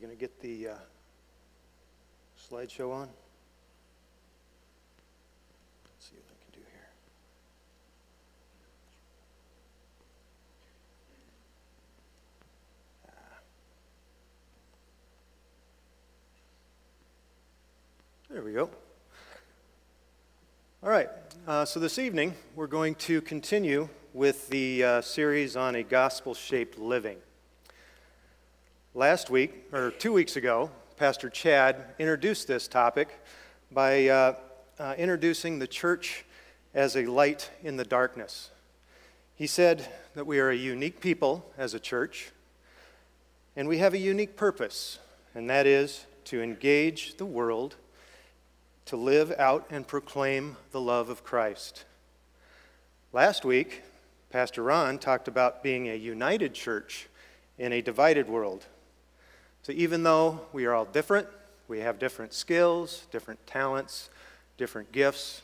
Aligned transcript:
going 0.00 0.16
to 0.16 0.18
get 0.18 0.40
the 0.40 0.68
uh, 0.68 0.74
slideshow 2.50 2.90
on? 2.90 3.08
Let's 5.84 6.06
see 6.08 6.16
what 6.16 6.30
I 6.30 6.36
can 6.42 6.52
do 6.54 6.66
here. 6.72 6.88
Ah. 13.08 13.40
There 18.30 18.42
we 18.42 18.54
go. 18.54 18.70
All 20.82 20.88
right, 20.88 21.10
uh, 21.46 21.66
so 21.66 21.78
this 21.78 21.98
evening 21.98 22.34
we're 22.56 22.66
going 22.66 22.94
to 22.94 23.20
continue 23.20 23.90
with 24.14 24.48
the 24.48 24.82
uh, 24.82 25.00
series 25.02 25.56
on 25.56 25.74
a 25.74 25.82
gospel 25.82 26.32
shaped 26.32 26.78
living. 26.78 27.18
Last 28.94 29.30
week, 29.30 29.68
or 29.72 29.92
two 29.92 30.12
weeks 30.12 30.34
ago, 30.34 30.68
Pastor 30.96 31.30
Chad 31.30 31.94
introduced 32.00 32.48
this 32.48 32.66
topic 32.66 33.20
by 33.70 34.08
uh, 34.08 34.34
uh, 34.80 34.94
introducing 34.98 35.60
the 35.60 35.68
church 35.68 36.24
as 36.74 36.96
a 36.96 37.06
light 37.06 37.52
in 37.62 37.76
the 37.76 37.84
darkness. 37.84 38.50
He 39.36 39.46
said 39.46 39.88
that 40.14 40.26
we 40.26 40.40
are 40.40 40.50
a 40.50 40.56
unique 40.56 41.00
people 41.00 41.48
as 41.56 41.72
a 41.72 41.78
church, 41.78 42.32
and 43.54 43.68
we 43.68 43.78
have 43.78 43.94
a 43.94 43.98
unique 43.98 44.36
purpose, 44.36 44.98
and 45.36 45.48
that 45.48 45.68
is 45.68 46.06
to 46.24 46.42
engage 46.42 47.16
the 47.16 47.24
world 47.24 47.76
to 48.86 48.96
live 48.96 49.32
out 49.38 49.68
and 49.70 49.86
proclaim 49.86 50.56
the 50.72 50.80
love 50.80 51.10
of 51.10 51.22
Christ. 51.22 51.84
Last 53.12 53.44
week, 53.44 53.84
Pastor 54.30 54.64
Ron 54.64 54.98
talked 54.98 55.28
about 55.28 55.62
being 55.62 55.88
a 55.88 55.94
united 55.94 56.54
church 56.54 57.08
in 57.56 57.72
a 57.72 57.80
divided 57.80 58.28
world. 58.28 58.66
So 59.62 59.72
even 59.72 60.02
though 60.02 60.40
we 60.52 60.64
are 60.64 60.74
all 60.74 60.86
different, 60.86 61.28
we 61.68 61.80
have 61.80 61.98
different 61.98 62.32
skills, 62.32 63.06
different 63.10 63.46
talents, 63.46 64.10
different 64.56 64.92
gifts, 64.92 65.42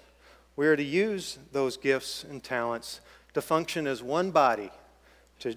we 0.56 0.66
are 0.66 0.76
to 0.76 0.82
use 0.82 1.38
those 1.52 1.76
gifts 1.76 2.24
and 2.24 2.42
talents 2.42 3.00
to 3.34 3.42
function 3.42 3.86
as 3.86 4.02
one 4.02 4.30
body 4.30 4.70
to 5.40 5.54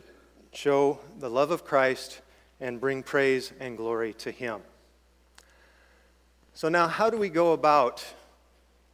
show 0.52 1.00
the 1.20 1.30
love 1.30 1.52
of 1.52 1.64
Christ 1.64 2.20
and 2.60 2.82
bring 2.82 3.02
praise 3.04 3.54
and 3.60 3.78
glory 3.78 4.14
to 4.16 4.32
Him. 4.32 4.60
So, 6.54 6.68
now 6.68 6.88
how 6.88 7.10
do 7.10 7.18
we 7.18 7.30
go 7.30 7.54
about 7.54 8.06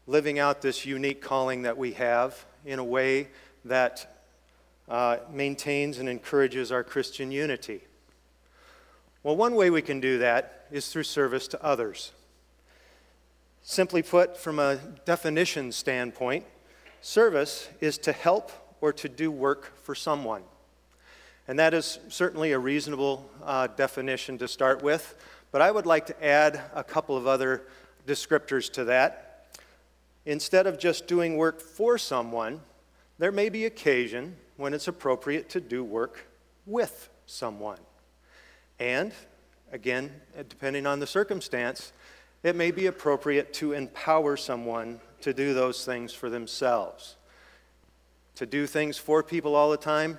living 0.06 0.38
out 0.38 0.62
this 0.62 0.86
unique 0.86 1.22
calling 1.22 1.64
that 1.64 1.78
we 1.78 1.94
have 1.94 2.46
in 2.64 2.78
a 2.78 2.84
way 2.84 3.30
that 3.66 4.22
uh, 4.88 5.18
maintains 5.32 5.98
and 5.98 6.08
encourages 6.08 6.72
our 6.72 6.84
Christian 6.84 7.32
unity? 7.32 7.82
Well, 9.26 9.36
one 9.36 9.56
way 9.56 9.72
we 9.72 9.82
can 9.82 10.00
do 10.00 10.20
that 10.20 10.68
is 10.70 10.90
through 10.90 11.02
service 11.02 11.48
to 11.48 11.64
others. 11.66 12.12
Simply 13.64 14.04
put, 14.04 14.38
from 14.38 14.60
a 14.60 14.76
definition 15.04 15.72
standpoint, 15.72 16.46
service 17.02 17.68
is 17.82 17.98
to 17.98 18.12
help 18.12 18.52
or 18.82 18.94
to 18.94 19.10
do 19.10 19.32
work 19.32 19.76
for 19.82 19.96
someone. 19.96 20.44
And 21.48 21.58
that 21.58 21.74
is 21.74 21.98
certainly 22.08 22.52
a 22.52 22.60
reasonable 22.60 23.28
uh, 23.44 23.66
definition 23.66 24.38
to 24.38 24.48
start 24.48 24.84
with, 24.84 25.16
but 25.52 25.60
I 25.60 25.72
would 25.72 25.88
like 25.88 26.06
to 26.06 26.24
add 26.24 26.62
a 26.76 26.84
couple 26.84 27.18
of 27.18 27.26
other 27.26 27.64
descriptors 28.06 28.72
to 28.74 28.84
that. 28.84 29.48
Instead 30.28 30.68
of 30.68 30.78
just 30.78 31.08
doing 31.08 31.36
work 31.36 31.60
for 31.60 31.98
someone, 31.98 32.62
there 33.18 33.32
may 33.32 33.50
be 33.50 33.66
occasion 33.66 34.36
when 34.58 34.76
it's 34.76 34.88
appropriate 34.88 35.50
to 35.50 35.60
do 35.60 35.84
work 35.84 36.28
with 36.68 37.10
someone. 37.26 37.80
And, 38.80 39.14
again, 39.72 40.12
depending 40.50 40.86
on 40.86 41.00
the 41.00 41.08
circumstance, 41.08 41.94
it 42.44 42.56
may 42.56 42.72
be 42.72 42.86
appropriate 42.86 43.54
to 43.56 43.74
empower 43.74 44.38
someone 44.38 45.00
to 45.22 45.34
do 45.34 45.54
those 45.54 45.84
things 45.86 46.14
for 46.14 46.30
themselves. 46.30 47.16
To 48.36 48.46
do 48.46 48.68
things 48.68 48.98
for 48.98 49.24
people 49.24 49.56
all 49.56 49.72
the 49.72 49.78
time 49.78 50.18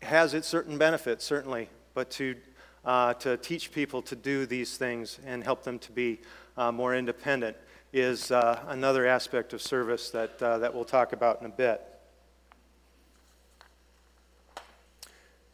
has 0.00 0.34
its 0.34 0.46
certain 0.46 0.78
benefits, 0.78 1.24
certainly, 1.24 1.68
but 1.94 2.10
to, 2.12 2.36
uh, 2.84 3.14
to 3.14 3.36
teach 3.38 3.72
people 3.72 4.02
to 4.02 4.16
do 4.16 4.46
these 4.46 4.76
things 4.76 5.18
and 5.26 5.42
help 5.42 5.64
them 5.64 5.78
to 5.80 5.92
be 5.92 6.20
uh, 6.56 6.70
more 6.70 6.94
independent 6.94 7.56
is 7.92 8.30
uh, 8.30 8.60
another 8.68 9.06
aspect 9.06 9.52
of 9.52 9.62
service 9.62 10.10
that, 10.10 10.42
uh, 10.42 10.58
that 10.58 10.74
we'll 10.74 10.84
talk 10.84 11.12
about 11.12 11.40
in 11.40 11.46
a 11.46 11.50
bit. 11.50 11.80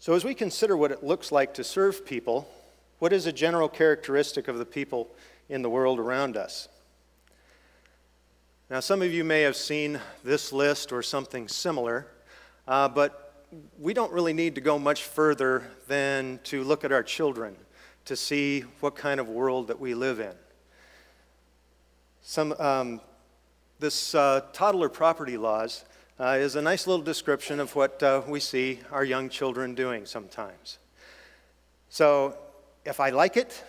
So, 0.00 0.15
as 0.15 0.25
we 0.25 0.33
consider 0.33 0.78
what 0.78 0.93
it 0.93 1.05
looks 1.05 1.31
like 1.31 1.53
to 1.55 1.62
serve 1.62 2.06
people, 2.06 2.49
what 3.00 3.12
is 3.12 3.27
a 3.27 3.33
general 3.33 3.69
characteristic 3.69 4.49
of 4.49 4.56
the 4.56 4.65
people 4.65 5.11
in 5.50 5.61
the 5.61 5.69
world 5.69 5.99
around 5.99 6.38
us? 6.38 6.71
Now, 8.71 8.81
some 8.81 9.03
of 9.03 9.12
you 9.12 9.25
may 9.25 9.43
have 9.43 9.56
seen 9.56 10.00
this 10.25 10.55
list 10.55 10.91
or 10.91 11.03
something 11.03 11.49
similar, 11.49 12.06
uh, 12.66 12.88
but 12.88 13.44
we 13.78 13.93
don't 13.93 14.11
really 14.11 14.33
need 14.33 14.55
to 14.55 14.62
go 14.62 14.78
much 14.78 15.05
further 15.05 15.71
than 15.87 16.41
to 16.44 16.65
look 16.65 16.82
at 16.82 16.93
our 16.93 17.03
children 17.03 17.55
to 18.06 18.17
see 18.17 18.62
what 18.81 18.97
kind 18.97 19.21
of 19.21 19.28
world 19.28 19.69
that 19.69 19.81
we 19.81 19.93
live 19.93 20.19
in. 20.19 20.32
Some, 22.22 22.55
um, 22.59 23.03
this 23.81 24.15
uh, 24.15 24.47
toddler 24.55 24.88
property 24.88 25.37
laws 25.37 25.84
uh, 26.20 26.36
is 26.38 26.54
a 26.54 26.60
nice 26.60 26.86
little 26.86 27.03
description 27.03 27.58
of 27.58 27.75
what 27.75 28.03
uh, 28.03 28.20
we 28.28 28.38
see 28.38 28.78
our 28.92 29.04
young 29.04 29.31
children 29.31 29.75
doing 29.75 30.04
sometimes. 30.04 30.76
So, 31.88 32.36
if 32.84 33.00
I 33.00 33.08
like 33.08 33.38
it, 33.38 33.64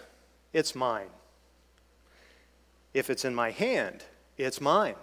it's 0.51 0.75
mine. 0.75 1.07
If 2.93 3.09
it's 3.09 3.23
in 3.23 3.33
my 3.33 3.51
hand, 3.51 4.03
it's 4.37 4.59
mine. 4.59 4.95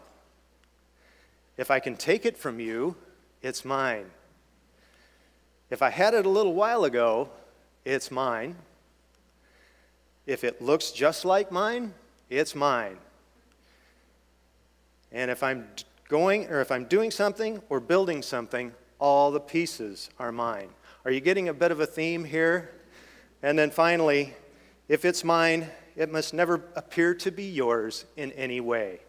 If 1.56 1.70
I 1.70 1.80
can 1.80 1.96
take 1.96 2.26
it 2.26 2.36
from 2.36 2.60
you, 2.60 2.94
it's 3.42 3.64
mine. 3.64 4.10
If 5.70 5.80
I 5.80 5.88
had 5.88 6.12
it 6.12 6.26
a 6.26 6.28
little 6.28 6.54
while 6.54 6.84
ago, 6.84 7.30
it's 7.82 8.10
mine. 8.10 8.56
If 10.26 10.44
it 10.44 10.60
looks 10.60 10.90
just 10.90 11.24
like 11.24 11.50
mine, 11.50 11.94
it's 12.28 12.54
mine. 12.54 12.98
And 15.10 15.30
if 15.30 15.42
I'm 15.42 15.66
going 16.08 16.46
or 16.46 16.60
if 16.60 16.72
I'm 16.72 16.84
doing 16.84 17.10
something 17.10 17.62
or 17.68 17.80
building 17.80 18.22
something, 18.22 18.72
all 18.98 19.30
the 19.30 19.40
pieces 19.40 20.10
are 20.18 20.32
mine. 20.32 20.70
Are 21.04 21.10
you 21.10 21.20
getting 21.20 21.48
a 21.48 21.54
bit 21.54 21.70
of 21.70 21.80
a 21.80 21.86
theme 21.86 22.24
here? 22.24 22.70
And 23.42 23.58
then 23.58 23.70
finally, 23.70 24.34
if 24.88 25.04
it's 25.04 25.22
mine, 25.22 25.68
it 25.94 26.10
must 26.10 26.34
never 26.34 26.64
appear 26.74 27.14
to 27.14 27.30
be 27.30 27.44
yours 27.44 28.04
in 28.16 28.32
any 28.32 28.60
way. 28.60 29.00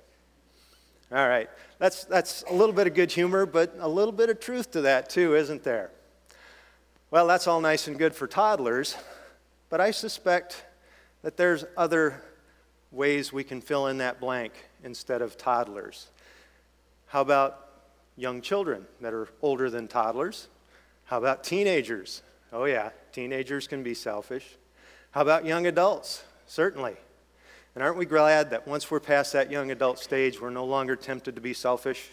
All 1.11 1.27
right, 1.27 1.49
that's, 1.79 2.03
that's 2.03 2.43
a 2.49 2.53
little 2.53 2.73
bit 2.73 2.85
of 2.85 2.93
good 2.93 3.11
humor, 3.11 3.47
but 3.47 3.75
a 3.79 3.87
little 3.87 4.11
bit 4.11 4.29
of 4.29 4.39
truth 4.39 4.71
to 4.71 4.81
that 4.81 5.09
too, 5.09 5.35
isn't 5.35 5.63
there? 5.63 5.89
Well, 7.09 7.25
that's 7.25 7.47
all 7.47 7.61
nice 7.61 7.87
and 7.87 7.97
good 7.97 8.13
for 8.13 8.27
toddlers, 8.27 8.95
but 9.69 9.81
I 9.81 9.89
suspect 9.89 10.63
that 11.23 11.37
there's 11.37 11.65
other 11.75 12.21
ways 12.91 13.33
we 13.33 13.43
can 13.43 13.61
fill 13.61 13.87
in 13.87 13.97
that 13.97 14.19
blank 14.19 14.53
instead 14.83 15.23
of 15.23 15.35
toddlers. 15.35 16.07
How 17.09 17.21
about 17.21 17.65
young 18.17 18.39
children 18.39 18.85
that 19.01 19.15
are 19.15 19.27
older 19.41 19.71
than 19.71 19.87
toddlers? 19.87 20.47
How 21.05 21.17
about 21.17 21.43
teenagers? 21.43 22.21
Oh, 22.53 22.65
yeah, 22.65 22.91
teenagers 23.11 23.67
can 23.67 23.81
be 23.81 23.95
selfish. 23.95 24.45
How 25.09 25.21
about 25.21 25.43
young 25.43 25.65
adults? 25.65 26.23
Certainly. 26.45 26.95
And 27.73 27.83
aren't 27.83 27.97
we 27.97 28.05
glad 28.05 28.51
that 28.51 28.67
once 28.67 28.91
we're 28.91 28.99
past 28.99 29.33
that 29.33 29.49
young 29.49 29.71
adult 29.71 29.97
stage, 29.97 30.39
we're 30.39 30.51
no 30.51 30.65
longer 30.65 30.95
tempted 30.95 31.33
to 31.33 31.41
be 31.41 31.51
selfish? 31.51 32.09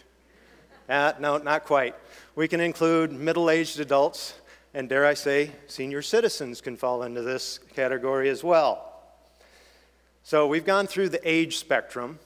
Uh, 0.88 1.12
no, 1.20 1.36
not 1.36 1.64
quite. 1.64 1.94
We 2.34 2.48
can 2.48 2.60
include 2.60 3.12
middle 3.12 3.50
aged 3.50 3.80
adults, 3.80 4.32
and 4.72 4.88
dare 4.88 5.04
I 5.04 5.12
say, 5.12 5.50
senior 5.66 6.00
citizens 6.00 6.62
can 6.62 6.74
fall 6.74 7.02
into 7.02 7.20
this 7.20 7.58
category 7.74 8.30
as 8.30 8.42
well. 8.42 8.94
So 10.22 10.46
we've 10.46 10.64
gone 10.64 10.86
through 10.86 11.10
the 11.10 11.20
age 11.22 11.58
spectrum, 11.58 12.18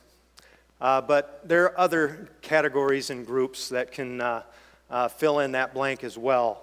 uh, 0.81 1.01
but 1.01 1.41
there 1.47 1.65
are 1.65 1.79
other 1.79 2.29
categories 2.41 3.11
and 3.11 3.27
groups 3.27 3.69
that 3.69 3.93
can 3.93 4.21
uh, 4.21 4.43
uh, 4.91 5.09
fill 5.09 5.41
in 5.41 5.53
that 5.53 5.75
blank 5.75 6.05
as 6.05 6.17
well. 6.17 6.63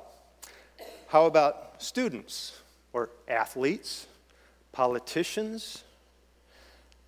How 1.08 1.26
about 1.26 1.82
students 1.82 2.60
or 2.94 3.10
athletes, 3.28 4.08
politicians, 4.72 5.84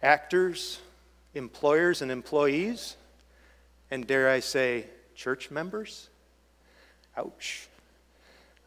actors, 0.01 0.79
employers 1.33 2.01
and 2.01 2.11
employees, 2.11 2.95
and 3.91 4.05
dare 4.05 4.29
I 4.29 4.39
say, 4.39 4.85
church 5.15 5.51
members? 5.51 6.09
Ouch. 7.17 7.67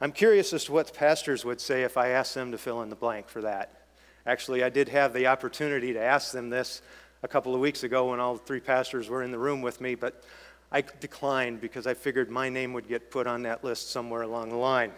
I'm 0.00 0.12
curious 0.12 0.53
as 0.53 0.65
to 0.65 0.73
what 0.73 0.93
pastors 0.93 1.44
would 1.44 1.61
say 1.61 1.85
if 1.85 1.97
I 1.97 2.09
asked 2.09 2.35
them 2.35 2.50
to 2.50 2.59
fill 2.59 2.83
in 2.83 2.91
the 2.91 2.97
blank 2.97 3.29
for 3.29 3.43
that. 3.43 3.83
Actually, 4.27 4.62
I 4.62 4.69
did 4.69 4.89
have 4.89 5.12
the 5.12 5.29
opportunity 5.29 5.93
to 5.93 6.00
ask 6.03 6.33
them 6.33 6.50
this 6.50 6.83
a 7.23 7.29
couple 7.29 7.55
of 7.55 7.61
weeks 7.61 7.85
ago 7.85 8.11
when 8.11 8.21
all 8.21 8.37
three 8.37 8.61
pastors 8.61 9.09
were 9.09 9.23
in 9.23 9.31
the 9.31 9.39
room 9.39 9.63
with 9.63 9.81
me, 9.81 9.95
but 9.95 10.25
I 10.73 10.83
declined 11.01 11.61
because 11.61 11.87
I 11.87 11.95
figured 11.95 12.31
my 12.31 12.49
name 12.49 12.73
would 12.73 12.89
get 12.89 13.11
put 13.11 13.27
on 13.27 13.43
that 13.43 13.63
list 13.63 13.91
somewhere 13.91 14.23
along 14.23 14.49
the 14.49 14.57
line. 14.57 14.91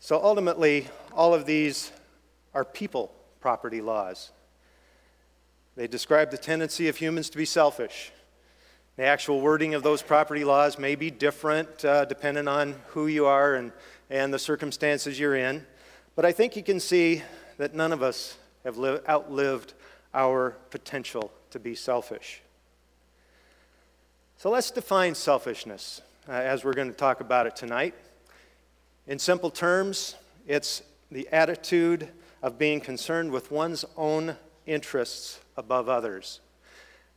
So 0.00 0.20
ultimately, 0.22 0.88
all 1.12 1.34
of 1.34 1.44
these 1.44 1.92
are 2.54 2.64
people 2.64 3.12
property 3.40 3.80
laws. 3.80 4.30
They 5.76 5.86
describe 5.86 6.30
the 6.30 6.38
tendency 6.38 6.88
of 6.88 6.96
humans 6.96 7.28
to 7.30 7.38
be 7.38 7.44
selfish. 7.44 8.12
The 8.96 9.04
actual 9.04 9.40
wording 9.40 9.74
of 9.74 9.82
those 9.82 10.02
property 10.02 10.44
laws 10.44 10.78
may 10.78 10.94
be 10.94 11.10
different 11.10 11.84
uh, 11.84 12.04
depending 12.04 12.46
on 12.46 12.76
who 12.88 13.06
you 13.06 13.26
are 13.26 13.54
and, 13.54 13.72
and 14.10 14.32
the 14.32 14.38
circumstances 14.38 15.18
you're 15.18 15.34
in. 15.34 15.66
But 16.14 16.24
I 16.24 16.32
think 16.32 16.56
you 16.56 16.62
can 16.62 16.78
see 16.78 17.22
that 17.58 17.74
none 17.74 17.92
of 17.92 18.02
us 18.02 18.36
have 18.64 18.78
li- 18.78 18.98
outlived 19.08 19.74
our 20.14 20.56
potential 20.70 21.32
to 21.50 21.58
be 21.58 21.74
selfish. 21.74 22.42
So 24.36 24.50
let's 24.50 24.70
define 24.70 25.14
selfishness 25.14 26.02
uh, 26.28 26.32
as 26.32 26.64
we're 26.64 26.72
going 26.72 26.90
to 26.90 26.96
talk 26.96 27.20
about 27.20 27.46
it 27.46 27.56
tonight. 27.56 27.94
In 29.06 29.18
simple 29.18 29.50
terms, 29.50 30.16
it's 30.46 30.82
the 31.10 31.28
attitude 31.32 32.08
of 32.42 32.58
being 32.58 32.80
concerned 32.80 33.30
with 33.30 33.50
one's 33.50 33.84
own 33.96 34.36
interests 34.66 35.40
above 35.56 35.88
others. 35.88 36.40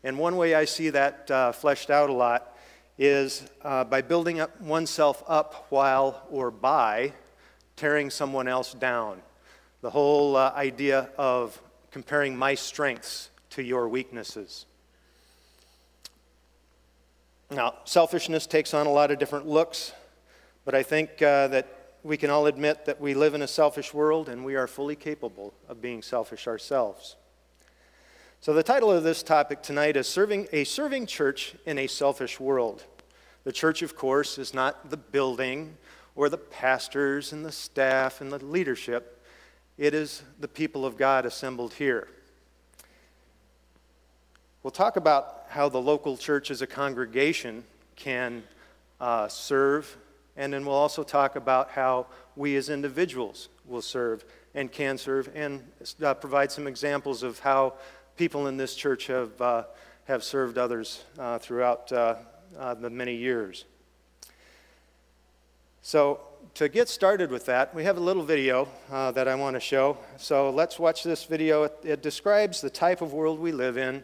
And 0.04 0.20
one 0.20 0.38
way 0.38 0.54
I 0.54 0.66
see 0.66 0.90
that 0.92 1.32
uh, 1.32 1.52
fleshed 1.52 1.90
out 1.90 2.10
a 2.10 2.14
lot 2.14 2.56
is 2.98 3.44
uh, 3.64 3.84
by 3.84 4.02
building 4.02 4.40
up 4.40 4.60
oneself 4.62 5.24
up 5.28 5.66
while 5.70 6.24
or 6.30 6.52
by 6.52 7.14
tearing 7.76 8.10
someone 8.10 8.48
else 8.48 8.74
down. 8.74 9.22
The 9.86 9.92
whole 9.92 10.36
uh, 10.36 10.52
idea 10.56 11.10
of 11.16 11.62
comparing 11.92 12.36
my 12.36 12.56
strengths 12.56 13.30
to 13.52 13.62
your 13.62 13.88
weaknesses. 13.88 14.66
Now, 17.52 17.76
selfishness 17.84 18.48
takes 18.48 18.74
on 18.74 18.88
a 18.88 18.92
lot 18.92 19.12
of 19.12 19.20
different 19.20 19.46
looks, 19.46 19.94
but 20.66 20.74
I 20.74 20.82
think 20.82 21.22
uh, 21.22 21.50
that 21.50 21.68
we 22.02 22.18
can 22.18 22.32
all 22.32 22.48
admit 22.48 22.86
that 22.86 23.00
we 23.00 23.14
live 23.14 23.36
in 23.36 23.44
a 23.44 23.48
selfish 23.48 23.94
world 23.94 24.28
and 24.28 24.44
we 24.44 24.56
are 24.56 24.66
fully 24.66 24.96
capable 24.96 25.54
of 25.70 25.84
being 25.84 26.02
selfish 26.02 26.48
ourselves. 26.48 27.16
So, 28.42 28.54
the 28.54 28.64
title 28.64 28.92
of 28.92 29.04
this 29.04 29.22
topic 29.22 29.62
tonight 29.62 29.98
is 29.98 30.08
serving, 30.08 30.48
A 30.52 30.64
Serving 30.64 31.06
Church 31.06 31.54
in 31.68 31.78
a 31.78 31.86
Selfish 31.86 32.40
World. 32.40 32.86
The 33.44 33.52
church, 33.52 33.84
of 33.84 33.96
course, 33.96 34.40
is 34.40 34.52
not 34.52 34.90
the 34.90 34.98
building 34.98 35.78
or 36.16 36.28
the 36.30 36.40
pastors 36.40 37.32
and 37.32 37.46
the 37.46 37.52
staff 37.52 38.20
and 38.20 38.32
the 38.32 38.44
leadership, 38.44 39.15
it 39.78 39.94
is 39.94 40.24
the 40.40 40.48
people 40.48 40.86
of 40.86 40.98
God 40.98 41.26
assembled 41.26 41.74
here. 41.74 42.08
We'll 44.64 44.72
talk 44.72 44.96
about 44.96 45.46
how 45.50 45.70
the 45.70 45.82
local 45.82 46.18
church 46.18 46.50
as 46.50 46.62
a 46.62 46.68
congregation 46.68 47.64
can 47.96 48.44
uh, 49.00 49.28
serve, 49.28 49.96
and 50.36 50.52
then 50.54 50.66
we'll 50.66 50.76
also 50.76 51.04
talk 51.04 51.36
about 51.36 51.72
how 51.72 52.08
we 52.36 52.56
as 52.56 52.70
individuals 52.70 53.50
will 53.66 53.82
serve 53.82 54.26
and 54.54 54.72
can 54.72 54.98
serve, 54.98 55.30
and 55.36 55.64
uh, 56.02 56.14
provide 56.14 56.52
some 56.52 56.66
examples 56.66 57.22
of 57.24 57.40
how 57.40 57.74
people 58.16 58.48
in 58.48 58.58
this 58.58 58.74
church 58.76 59.08
have, 59.08 59.40
uh, 59.42 59.64
have 60.06 60.24
served 60.24 60.58
others 60.58 61.04
uh, 61.20 61.38
throughout 61.38 61.92
uh, 61.92 62.16
uh, 62.58 62.74
the 62.74 62.90
many 62.90 63.16
years. 63.16 63.66
So, 65.82 66.22
to 66.54 66.70
get 66.70 66.88
started 66.88 67.32
with 67.32 67.46
that, 67.48 67.74
we 67.74 67.84
have 67.84 67.98
a 67.98 68.00
little 68.00 68.24
video 68.24 68.68
uh, 68.92 69.12
that 69.12 69.28
I 69.28 69.36
want 69.36 69.56
to 69.56 69.60
show. 69.60 69.98
So, 70.18 70.50
let's 70.50 70.80
watch 70.80 71.04
this 71.04 71.26
video. 71.26 71.64
It, 71.64 71.78
it, 71.84 72.02
describes 72.02 72.62
the 72.62 72.70
type 72.70 73.02
of 73.02 73.14
world 73.14 73.40
we 73.40 73.52
live 73.52 73.78
in, 73.78 74.04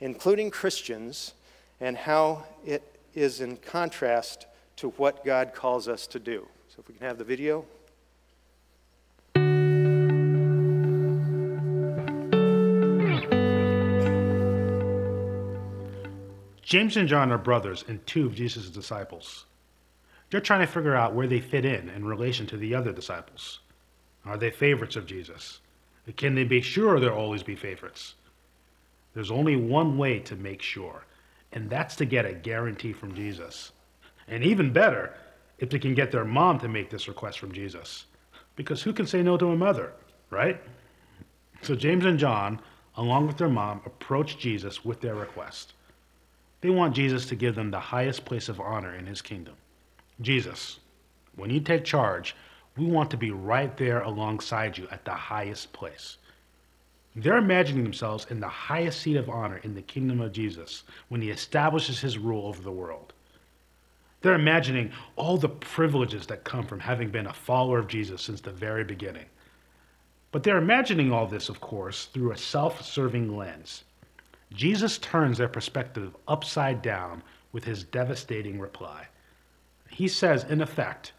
including 0.00 0.50
Christians, 0.50 1.34
and 1.80 1.96
how 1.96 2.44
it 2.64 2.82
is 3.14 3.40
in 3.40 3.56
contrast 3.56 4.46
to 4.76 4.90
what 4.90 5.24
God 5.24 5.52
calls 5.54 5.88
us 5.88 6.06
to 6.08 6.18
do. 6.18 6.46
So, 6.68 6.76
if 6.80 6.88
we 6.88 6.94
can 6.94 7.06
have 7.06 7.18
the 7.18 7.24
video. 7.24 7.64
James 16.62 16.96
and 16.96 17.08
John 17.08 17.32
are 17.32 17.38
brothers 17.38 17.84
and 17.88 18.06
two 18.06 18.26
of 18.26 18.34
Jesus' 18.34 18.70
disciples. 18.70 19.44
They're 20.30 20.40
trying 20.40 20.60
to 20.60 20.72
figure 20.72 20.94
out 20.94 21.14
where 21.14 21.26
they 21.26 21.40
fit 21.40 21.64
in 21.64 21.88
in 21.88 22.04
relation 22.04 22.46
to 22.46 22.56
the 22.56 22.74
other 22.74 22.92
disciples. 22.92 23.60
Are 24.24 24.36
they 24.36 24.50
favorites 24.50 24.96
of 24.96 25.06
Jesus? 25.06 25.60
Can 26.16 26.34
they 26.34 26.44
be 26.44 26.60
sure 26.60 27.00
they'll 27.00 27.10
always 27.10 27.42
be 27.42 27.56
favorites? 27.56 28.14
There's 29.14 29.30
only 29.30 29.56
one 29.56 29.98
way 29.98 30.20
to 30.20 30.36
make 30.36 30.62
sure, 30.62 31.04
and 31.52 31.68
that's 31.68 31.96
to 31.96 32.04
get 32.04 32.26
a 32.26 32.32
guarantee 32.32 32.92
from 32.92 33.14
Jesus. 33.14 33.72
And 34.28 34.44
even 34.44 34.72
better, 34.72 35.14
if 35.58 35.68
they 35.68 35.78
can 35.78 35.94
get 35.94 36.12
their 36.12 36.24
mom 36.24 36.58
to 36.60 36.68
make 36.68 36.90
this 36.90 37.08
request 37.08 37.38
from 37.38 37.52
Jesus. 37.52 38.06
Because 38.56 38.82
who 38.82 38.92
can 38.92 39.06
say 39.06 39.22
no 39.22 39.36
to 39.36 39.50
a 39.50 39.56
mother, 39.56 39.92
right? 40.30 40.60
So 41.62 41.74
James 41.74 42.04
and 42.04 42.18
John, 42.18 42.60
along 42.96 43.26
with 43.26 43.36
their 43.36 43.48
mom, 43.48 43.82
approach 43.84 44.38
Jesus 44.38 44.84
with 44.84 45.00
their 45.00 45.14
request. 45.16 45.74
They 46.60 46.70
want 46.70 46.94
Jesus 46.94 47.26
to 47.26 47.36
give 47.36 47.54
them 47.54 47.70
the 47.70 47.80
highest 47.80 48.24
place 48.24 48.48
of 48.48 48.60
honor 48.60 48.94
in 48.94 49.06
his 49.06 49.22
kingdom. 49.22 49.54
Jesus, 50.20 50.80
when 51.36 51.50
you 51.50 51.60
take 51.60 51.84
charge, 51.84 52.36
we 52.76 52.86
want 52.86 53.10
to 53.10 53.16
be 53.16 53.30
right 53.30 53.76
there 53.76 54.00
alongside 54.02 54.76
you 54.76 54.86
at 54.90 55.04
the 55.04 55.14
highest 55.14 55.72
place. 55.72 56.18
They're 57.16 57.38
imagining 57.38 57.82
themselves 57.82 58.26
in 58.30 58.38
the 58.38 58.48
highest 58.48 59.00
seat 59.00 59.16
of 59.16 59.28
honor 59.28 59.58
in 59.58 59.74
the 59.74 59.82
kingdom 59.82 60.20
of 60.20 60.32
Jesus 60.32 60.84
when 61.08 61.20
he 61.20 61.30
establishes 61.30 62.00
his 62.00 62.18
rule 62.18 62.46
over 62.46 62.62
the 62.62 62.70
world. 62.70 63.12
They're 64.20 64.34
imagining 64.34 64.92
all 65.16 65.36
the 65.38 65.48
privileges 65.48 66.26
that 66.26 66.44
come 66.44 66.66
from 66.66 66.80
having 66.80 67.10
been 67.10 67.26
a 67.26 67.32
follower 67.32 67.78
of 67.78 67.88
Jesus 67.88 68.22
since 68.22 68.40
the 68.40 68.52
very 68.52 68.84
beginning. 68.84 69.26
But 70.30 70.42
they're 70.42 70.58
imagining 70.58 71.12
all 71.12 71.26
this, 71.26 71.48
of 71.48 71.60
course, 71.60 72.04
through 72.06 72.32
a 72.32 72.36
self 72.36 72.82
serving 72.84 73.36
lens. 73.36 73.84
Jesus 74.52 74.98
turns 74.98 75.38
their 75.38 75.48
perspective 75.48 76.14
upside 76.28 76.82
down 76.82 77.22
with 77.52 77.64
his 77.64 77.82
devastating 77.84 78.60
reply. 78.60 79.06
He 80.00 80.08
says, 80.08 80.44
in 80.44 80.62
effect, 80.62 81.12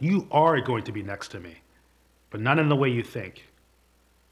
You 0.00 0.26
are 0.32 0.60
going 0.60 0.82
to 0.82 0.90
be 0.90 1.04
next 1.04 1.28
to 1.28 1.38
me, 1.38 1.58
but 2.30 2.40
not 2.40 2.58
in 2.58 2.68
the 2.68 2.74
way 2.74 2.88
you 2.88 3.04
think. 3.04 3.48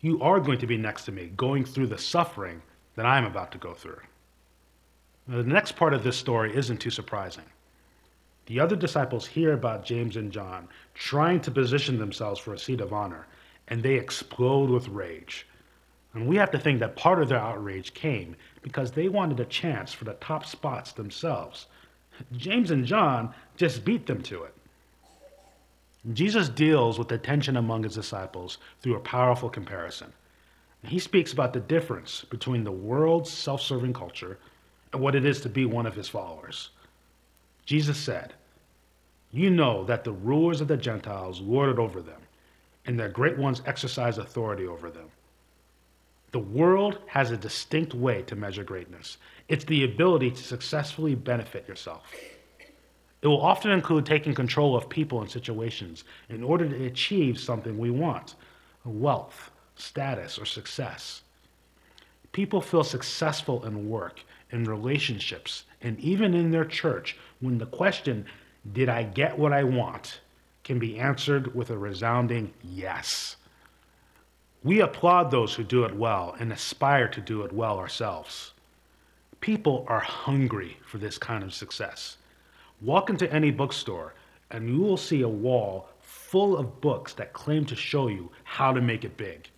You 0.01 0.21
are 0.23 0.41
going 0.41 0.59
to 0.59 0.67
be 0.67 0.77
next 0.77 1.05
to 1.05 1.13
me, 1.13 1.31
going 1.37 1.65
through 1.65 1.87
the 1.87 1.97
suffering 1.97 2.63
that 2.97 3.07
I'm 3.07 3.25
about 3.25 3.53
to 3.53 3.59
go 3.59 3.75
through. 3.75 4.01
Now, 5.29 5.37
the 5.37 5.45
next 5.45 5.77
part 5.77 5.95
of 5.95 6.03
this 6.03 6.17
story 6.17 6.53
isn't 6.57 6.79
too 6.79 6.91
surprising. 6.91 7.45
The 8.47 8.59
other 8.59 8.75
disciples 8.75 9.25
hear 9.25 9.53
about 9.53 9.85
James 9.85 10.17
and 10.17 10.33
John 10.33 10.67
trying 10.95 11.41
to 11.43 11.53
position 11.53 11.97
themselves 11.97 12.41
for 12.41 12.55
a 12.55 12.59
seat 12.59 12.81
of 12.81 12.93
honor, 12.93 13.29
and 13.69 13.85
they 13.85 13.95
explode 13.95 14.69
with 14.69 14.89
rage. 14.89 15.47
And 16.13 16.27
we 16.27 16.35
have 16.39 16.51
to 16.51 16.59
think 16.59 16.81
that 16.81 16.97
part 16.97 17.23
of 17.23 17.29
their 17.29 17.39
outrage 17.39 17.95
came 17.95 18.35
because 18.63 18.91
they 18.91 19.09
wanted 19.09 19.39
a 19.39 19.45
chance 19.45 19.93
for 19.93 20.07
the 20.07 20.15
top 20.15 20.45
spots 20.45 20.91
themselves. 20.91 21.69
James 22.37 22.71
and 22.71 22.85
John 22.85 23.35
just 23.57 23.85
beat 23.85 24.07
them 24.07 24.23
to 24.23 24.45
it. 24.45 24.55
Jesus 26.13 26.49
deals 26.49 26.99
with 26.99 27.09
the 27.09 27.19
tension 27.19 27.57
among 27.57 27.83
his 27.83 27.95
disciples 27.95 28.59
through 28.81 28.97
a 28.97 29.01
powerful 29.01 29.51
comparison. 29.51 30.13
He 30.85 30.99
speaks 31.01 31.33
about 31.33 31.53
the 31.53 31.61
difference 31.61 32.25
between 32.25 32.63
the 32.63 32.71
world's 32.71 33.31
self 33.31 33.61
serving 33.61 33.93
culture 33.93 34.39
and 34.93 35.03
what 35.03 35.17
it 35.17 35.25
is 35.25 35.41
to 35.41 35.49
be 35.49 35.65
one 35.65 35.87
of 35.87 35.97
his 35.97 36.09
followers. 36.09 36.71
Jesus 37.65 37.99
said, 37.99 38.35
You 39.33 39.51
know 39.51 39.85
that 39.85 40.05
the 40.05 40.13
rulers 40.13 40.61
of 40.61 40.69
the 40.69 40.77
Gentiles 40.77 41.41
lord 41.41 41.71
it 41.71 41.79
over 41.81 42.01
them, 42.01 42.21
and 42.85 42.99
their 42.99 43.09
great 43.09 43.37
ones 43.37 43.63
exercise 43.67 44.19
authority 44.19 44.67
over 44.67 44.91
them. 44.91 45.11
The 46.31 46.39
world 46.39 46.99
has 47.07 47.31
a 47.33 47.37
distinct 47.37 47.95
way 47.95 48.23
to 48.23 48.37
measure 48.37 48.63
greatness 48.63 49.19
it's 49.49 49.65
the 49.65 49.85
ability 49.85 50.31
to 50.31 50.43
successfully 50.43 51.15
benefit 51.15 51.69
yourself. 51.69 52.13
It 53.23 53.29
will 53.29 53.41
often 53.41 53.71
include 53.71 54.07
taking 54.07 54.35
control 54.35 54.77
of 54.77 54.89
people 54.89 55.21
and 55.21 55.31
situations 55.31 56.05
in 56.29 56.43
order 56.43 56.69
to 56.69 56.85
achieve 56.85 57.39
something 57.39 57.79
we 57.79 57.91
want 57.91 58.35
wealth, 58.85 59.51
status, 59.75 60.39
or 60.39 60.45
success. 60.45 61.23
People 62.31 62.61
feel 62.61 62.85
successful 62.85 63.65
in 63.65 63.89
work, 63.89 64.21
in 64.51 64.65
relationships, 64.65 65.65
and 65.81 65.99
even 65.99 66.35
in 66.35 66.53
their 66.53 66.65
church 66.65 67.17
when 67.41 67.59
the 67.59 67.67
question, 67.67 68.27
Did 68.73 68.89
I 68.89 69.03
get 69.03 69.39
what 69.39 69.53
I 69.53 69.65
want? 69.65 70.21
can 70.63 70.79
be 70.79 70.99
answered 70.99 71.55
with 71.55 71.71
a 71.71 71.79
resounding 71.79 72.53
yes. 72.63 73.37
We 74.65 74.81
applaud 74.81 75.31
those 75.31 75.55
who 75.55 75.63
do 75.63 75.85
it 75.85 75.97
well 75.97 76.35
and 76.41 76.53
aspire 76.53 77.07
to 77.09 77.21
do 77.21 77.43
it 77.43 77.53
well 77.53 77.79
ourselves. 77.79 78.53
People 79.47 79.87
are 79.87 80.01
hungry 80.01 80.77
for 80.85 80.99
this 80.99 81.19
kind 81.19 81.45
of 81.45 81.55
success. 81.55 82.17
Walk 82.81 83.11
into 83.11 83.33
any 83.33 83.53
bookstore 83.53 84.13
and 84.51 84.69
you 84.69 84.81
will 84.81 84.97
see 84.97 85.23
a 85.23 85.29
wall 85.29 85.89
full 86.01 86.59
of 86.59 86.81
books 86.81 87.13
that 87.13 87.33
claim 87.33 87.65
to 87.67 87.77
show 87.77 88.09
you 88.09 88.29
how 88.43 88.73
to 88.73 88.81
make 88.81 89.05
it 89.05 89.17
big. 89.17 89.49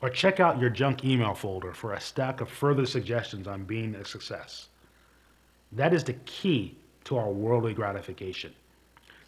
Or 0.00 0.10
check 0.10 0.40
out 0.40 0.58
your 0.58 0.70
junk 0.70 1.04
email 1.04 1.34
folder 1.34 1.72
for 1.72 1.92
a 1.92 2.00
stack 2.00 2.40
of 2.40 2.48
further 2.48 2.84
suggestions 2.84 3.46
on 3.46 3.62
being 3.62 3.94
a 3.94 4.04
success. 4.04 4.66
That 5.70 5.94
is 5.94 6.02
the 6.02 6.14
key 6.24 6.76
to 7.04 7.16
our 7.16 7.30
worldly 7.30 7.74
gratification. 7.74 8.52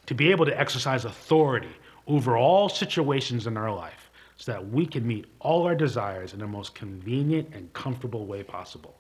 To 0.07 0.15
be 0.15 0.33
able 0.33 0.47
to 0.47 0.59
exercise 0.59 1.05
authority 1.05 1.77
over 2.09 2.37
all 2.37 2.69
situations 2.69 3.47
in 3.47 3.57
our 3.57 3.73
life 3.73 4.11
so 4.39 4.51
that 4.51 4.71
we 4.71 4.87
can 4.87 5.07
meet 5.07 5.27
all 5.39 5.63
our 5.63 5.77
desires 5.77 6.33
in 6.33 6.41
the 6.41 6.49
most 6.49 6.75
convenient 6.75 7.51
and 7.55 7.73
comfortable 7.75 8.27
way 8.27 8.43
possible. 8.43 8.97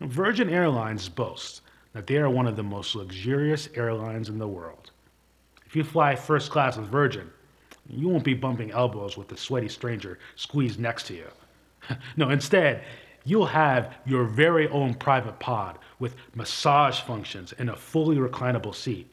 Virgin 0.00 0.48
Airlines 0.48 1.08
boasts 1.08 1.60
that 1.92 2.06
they 2.06 2.16
are 2.16 2.30
one 2.30 2.46
of 2.46 2.56
the 2.56 2.62
most 2.62 2.94
luxurious 2.94 3.68
airlines 3.74 4.28
in 4.28 4.38
the 4.38 4.48
world. 4.48 4.90
If 5.66 5.76
you 5.76 5.84
fly 5.84 6.16
first 6.16 6.50
class 6.50 6.76
with 6.78 6.88
Virgin, 6.88 7.30
you 7.86 8.08
won't 8.08 8.24
be 8.24 8.34
bumping 8.34 8.70
elbows 8.70 9.16
with 9.16 9.28
the 9.28 9.36
sweaty 9.36 9.68
stranger 9.68 10.18
squeezed 10.36 10.80
next 10.80 11.04
to 11.08 11.14
you. 11.14 11.26
no, 12.16 12.30
instead, 12.30 12.82
you'll 13.24 13.46
have 13.46 13.94
your 14.06 14.24
very 14.24 14.68
own 14.68 14.94
private 14.94 15.38
pod 15.38 15.78
with 15.98 16.16
massage 16.34 17.00
functions 17.00 17.52
and 17.58 17.68
a 17.68 17.76
fully 17.76 18.16
reclinable 18.16 18.74
seat. 18.74 19.12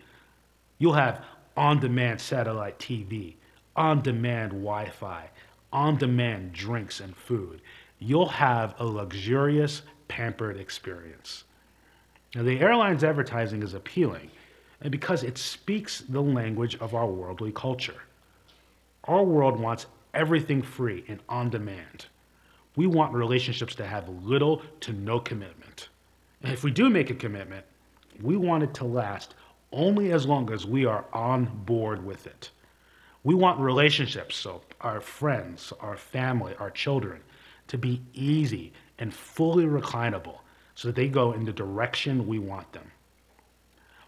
You'll 0.77 0.93
have 0.93 1.23
on 1.57 1.79
demand 1.79 2.21
satellite 2.21 2.79
TV, 2.79 3.35
on 3.75 4.01
demand 4.01 4.51
Wi 4.51 4.89
Fi, 4.89 5.29
on 5.73 5.97
demand 5.97 6.53
drinks 6.53 7.01
and 7.01 7.15
food. 7.15 7.61
You'll 7.99 8.29
have 8.29 8.75
a 8.79 8.85
luxurious, 8.85 9.81
pampered 10.07 10.57
experience. 10.57 11.43
Now, 12.35 12.43
the 12.43 12.59
airline's 12.59 13.03
advertising 13.03 13.63
is 13.63 13.73
appealing 13.73 14.29
and 14.81 14.91
because 14.91 15.23
it 15.23 15.37
speaks 15.37 16.01
the 16.01 16.21
language 16.21 16.75
of 16.79 16.93
our 16.93 17.07
worldly 17.07 17.51
culture. 17.51 18.01
Our 19.05 19.23
world 19.23 19.59
wants 19.59 19.87
everything 20.13 20.61
free 20.61 21.03
and 21.07 21.19
on 21.29 21.49
demand. 21.49 22.05
We 22.75 22.85
want 22.85 23.13
relationships 23.13 23.73
to 23.75 23.87
have 23.87 24.07
little 24.23 24.61
to 24.81 24.93
no 24.93 25.19
commitment. 25.19 25.89
And 26.43 26.53
if 26.53 26.63
we 26.63 26.71
do 26.71 26.89
make 26.89 27.09
a 27.09 27.15
commitment, 27.15 27.65
we 28.21 28.37
want 28.37 28.63
it 28.63 28.73
to 28.75 28.85
last 28.85 29.33
only 29.71 30.11
as 30.11 30.25
long 30.25 30.51
as 30.51 30.65
we 30.65 30.85
are 30.85 31.05
on 31.11 31.45
board 31.65 32.05
with 32.05 32.27
it. 32.27 32.51
We 33.23 33.35
want 33.35 33.59
relationships, 33.59 34.35
so 34.35 34.61
our 34.79 35.01
friends, 35.01 35.73
our 35.79 35.97
family, 35.97 36.53
our 36.59 36.71
children, 36.71 37.21
to 37.67 37.77
be 37.77 38.01
easy 38.13 38.71
and 38.99 39.13
fully 39.13 39.65
reclinable 39.65 40.39
so 40.75 40.87
that 40.87 40.95
they 40.95 41.07
go 41.07 41.33
in 41.33 41.45
the 41.45 41.53
direction 41.53 42.27
we 42.27 42.39
want 42.39 42.71
them. 42.73 42.91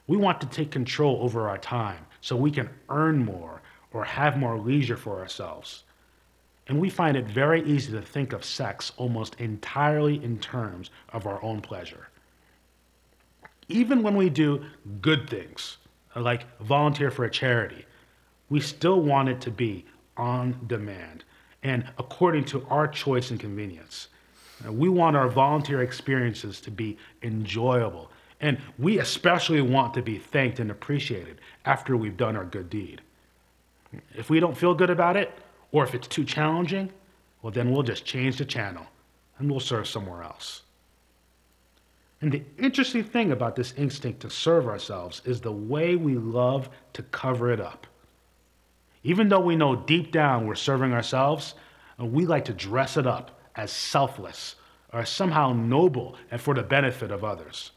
We 0.08 0.17
want 0.17 0.41
to 0.41 0.48
take 0.48 0.72
control 0.72 1.19
over 1.22 1.50
our 1.50 1.58
time 1.58 2.05
so 2.22 2.36
we 2.36 2.51
can 2.51 2.69
earn 2.89 3.24
more 3.24 3.62
or 3.93 4.03
have 4.03 4.38
more 4.38 4.58
leisure 4.58 4.98
for 4.98 5.19
ourselves. 5.19 5.84
And 6.67 6.79
we 6.79 6.89
find 6.89 7.17
it 7.17 7.25
very 7.25 7.63
easy 7.63 7.91
to 7.93 8.01
think 8.01 8.34
of 8.34 8.46
sex 8.46 8.91
almost 8.98 9.36
entirely 9.39 10.24
in 10.24 10.39
terms 10.39 10.91
of 11.13 11.25
our 11.25 11.41
own 11.43 11.62
pleasure. 11.62 12.10
Even 13.67 14.03
when 14.03 14.15
we 14.15 14.29
do 14.29 14.63
good 15.01 15.29
things, 15.29 15.77
like 16.15 16.46
volunteer 16.60 17.12
for 17.12 17.25
a 17.25 17.31
charity, 17.31 17.86
we 18.50 18.60
still 18.60 19.01
want 19.01 19.29
it 19.29 19.41
to 19.41 19.51
be 19.51 19.86
on 20.17 20.60
demand 20.67 21.24
and 21.63 21.86
according 21.98 22.46
to 22.46 22.65
our 22.69 22.88
choice 22.88 23.31
and 23.31 23.39
convenience. 23.39 24.08
We 24.68 24.89
want 24.89 25.16
our 25.16 25.30
volunteer 25.30 25.82
experiences 25.82 26.60
to 26.62 26.72
be 26.72 26.98
enjoyable, 27.24 28.12
and 28.42 28.58
we 28.78 29.00
especially 29.00 29.62
want 29.62 29.94
to 29.94 30.01
be 30.01 30.18
thanked 30.18 30.60
and 30.60 30.72
appreciated 30.72 31.39
after 31.66 31.96
we've 31.96 32.18
done 32.18 32.36
our 32.36 32.46
good 32.46 32.70
deed. 32.70 33.01
If 34.16 34.30
we 34.30 34.39
don't 34.39 34.58
feel 34.58 34.74
good 34.74 34.89
about 34.89 35.18
it, 35.18 35.32
or 35.72 35.84
if 35.84 35.96
it's 35.96 36.08
too 36.08 36.25
challenging, 36.25 36.92
well, 37.42 37.51
then 37.51 37.72
we'll 37.72 37.84
just 37.84 38.06
change 38.06 38.38
the 38.38 38.46
channel 38.46 38.86
and 39.38 39.50
we'll 39.50 39.60
serve 39.60 39.88
somewhere 39.88 40.24
else. 40.24 40.63
And 42.22 42.32
the 42.32 42.44
interesting 42.58 43.04
thing 43.04 43.32
about 43.32 43.56
this 43.56 43.74
instinct 43.78 44.20
to 44.22 44.30
serve 44.30 44.68
ourselves 44.68 45.22
is 45.25 45.39
the 45.39 45.51
way 45.51 45.96
we 45.96 46.16
love 46.16 46.70
to 46.94 47.04
cover 47.04 47.51
it 47.51 47.62
up. 47.62 47.88
Even 49.04 49.30
though 49.30 49.39
we 49.39 49.56
know 49.56 49.75
deep 49.78 50.12
down 50.12 50.46
we're 50.46 50.56
serving 50.56 50.92
ourselves, 50.92 51.54
uh, 52.00 52.06
we 52.06 52.25
like 52.25 52.44
to 52.46 52.54
dress 52.54 52.98
it 52.98 53.08
up 53.08 53.38
as 53.56 53.72
selfless 53.72 54.56
or 54.91 55.06
somehow 55.06 55.53
noble 55.53 56.15
and 56.32 56.41
for 56.41 56.53
the 56.53 56.63
benefit 56.63 57.12
of 57.12 57.24
others. 57.24 57.72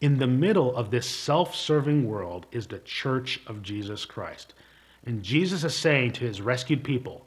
In 0.00 0.18
the 0.18 0.26
middle 0.26 0.74
of 0.74 0.90
this 0.90 1.08
self 1.08 1.54
serving 1.54 2.08
world 2.08 2.46
is 2.52 2.66
the 2.66 2.78
church 2.80 3.40
of 3.46 3.62
Jesus 3.62 4.04
Christ. 4.04 4.54
And 5.04 5.22
Jesus 5.22 5.64
is 5.64 5.74
saying 5.74 6.12
to 6.12 6.24
his 6.24 6.40
rescued 6.40 6.84
people, 6.84 7.26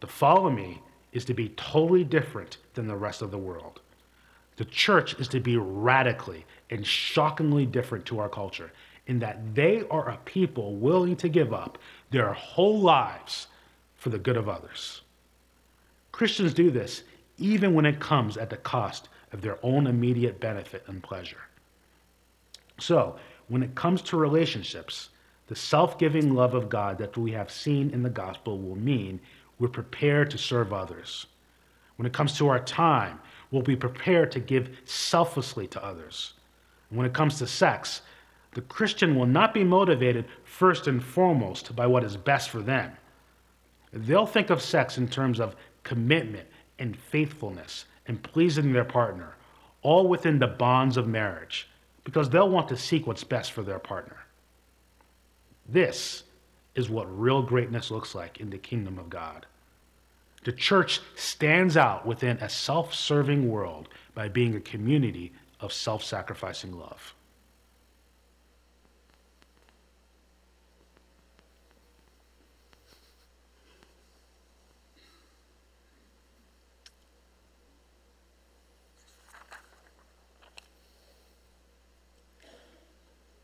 to 0.00 0.06
follow 0.06 0.50
me 0.50 0.80
is 1.12 1.24
to 1.26 1.34
be 1.34 1.50
totally 1.50 2.04
different 2.04 2.58
than 2.74 2.86
the 2.86 2.96
rest 2.96 3.22
of 3.22 3.30
the 3.30 3.38
world. 3.38 3.80
The 4.56 4.64
church 4.64 5.18
is 5.18 5.28
to 5.28 5.40
be 5.40 5.56
radically 5.56 6.44
and 6.68 6.86
shockingly 6.86 7.66
different 7.66 8.06
to 8.06 8.18
our 8.18 8.28
culture 8.28 8.72
in 9.06 9.18
that 9.20 9.54
they 9.54 9.82
are 9.90 10.08
a 10.08 10.18
people 10.18 10.76
willing 10.76 11.16
to 11.16 11.28
give 11.28 11.52
up 11.52 11.78
their 12.10 12.32
whole 12.32 12.78
lives 12.80 13.48
for 13.96 14.10
the 14.10 14.18
good 14.18 14.36
of 14.36 14.48
others. 14.48 14.99
Christians 16.12 16.54
do 16.54 16.70
this 16.70 17.02
even 17.38 17.74
when 17.74 17.86
it 17.86 18.00
comes 18.00 18.36
at 18.36 18.50
the 18.50 18.56
cost 18.56 19.08
of 19.32 19.40
their 19.40 19.58
own 19.62 19.86
immediate 19.86 20.40
benefit 20.40 20.84
and 20.86 21.02
pleasure. 21.02 21.40
So, 22.78 23.16
when 23.48 23.62
it 23.62 23.74
comes 23.74 24.02
to 24.02 24.16
relationships, 24.16 25.10
the 25.48 25.56
self 25.56 25.98
giving 25.98 26.34
love 26.34 26.54
of 26.54 26.68
God 26.68 26.98
that 26.98 27.16
we 27.16 27.32
have 27.32 27.50
seen 27.50 27.90
in 27.90 28.02
the 28.02 28.10
gospel 28.10 28.58
will 28.58 28.76
mean 28.76 29.20
we're 29.58 29.68
prepared 29.68 30.30
to 30.30 30.38
serve 30.38 30.72
others. 30.72 31.26
When 31.96 32.06
it 32.06 32.12
comes 32.12 32.38
to 32.38 32.48
our 32.48 32.60
time, 32.60 33.20
we'll 33.50 33.62
be 33.62 33.76
prepared 33.76 34.32
to 34.32 34.40
give 34.40 34.78
selflessly 34.84 35.66
to 35.68 35.84
others. 35.84 36.34
when 36.88 37.06
it 37.06 37.12
comes 37.12 37.38
to 37.38 37.46
sex, 37.46 38.02
the 38.52 38.62
Christian 38.62 39.14
will 39.14 39.26
not 39.26 39.54
be 39.54 39.62
motivated 39.62 40.24
first 40.42 40.88
and 40.88 41.02
foremost 41.02 41.76
by 41.76 41.86
what 41.86 42.02
is 42.02 42.16
best 42.16 42.50
for 42.50 42.60
them. 42.60 42.90
They'll 43.92 44.26
think 44.26 44.50
of 44.50 44.60
sex 44.60 44.98
in 44.98 45.06
terms 45.06 45.38
of 45.38 45.54
commitment 45.82 46.48
and 46.78 46.96
faithfulness 46.96 47.84
and 48.06 48.22
pleasing 48.22 48.72
their 48.72 48.84
partner, 48.84 49.36
all 49.82 50.08
within 50.08 50.38
the 50.38 50.46
bonds 50.46 50.96
of 50.96 51.06
marriage, 51.06 51.68
because 52.04 52.30
they'll 52.30 52.48
want 52.48 52.68
to 52.68 52.76
seek 52.76 53.06
what's 53.06 53.24
best 53.24 53.52
for 53.52 53.62
their 53.62 53.78
partner. 53.78 54.16
This 55.68 56.24
is 56.74 56.88
what 56.88 57.18
real 57.18 57.42
greatness 57.42 57.90
looks 57.90 58.14
like 58.14 58.40
in 58.40 58.50
the 58.50 58.58
kingdom 58.58 58.98
of 58.98 59.10
God. 59.10 59.46
The 60.44 60.52
church 60.52 61.00
stands 61.14 61.76
out 61.76 62.06
within 62.06 62.38
a 62.38 62.48
self 62.48 62.94
serving 62.94 63.48
world 63.48 63.88
by 64.14 64.28
being 64.28 64.56
a 64.56 64.60
community 64.60 65.32
of 65.60 65.72
self 65.72 66.02
sacrificing 66.02 66.78
love. 66.78 67.14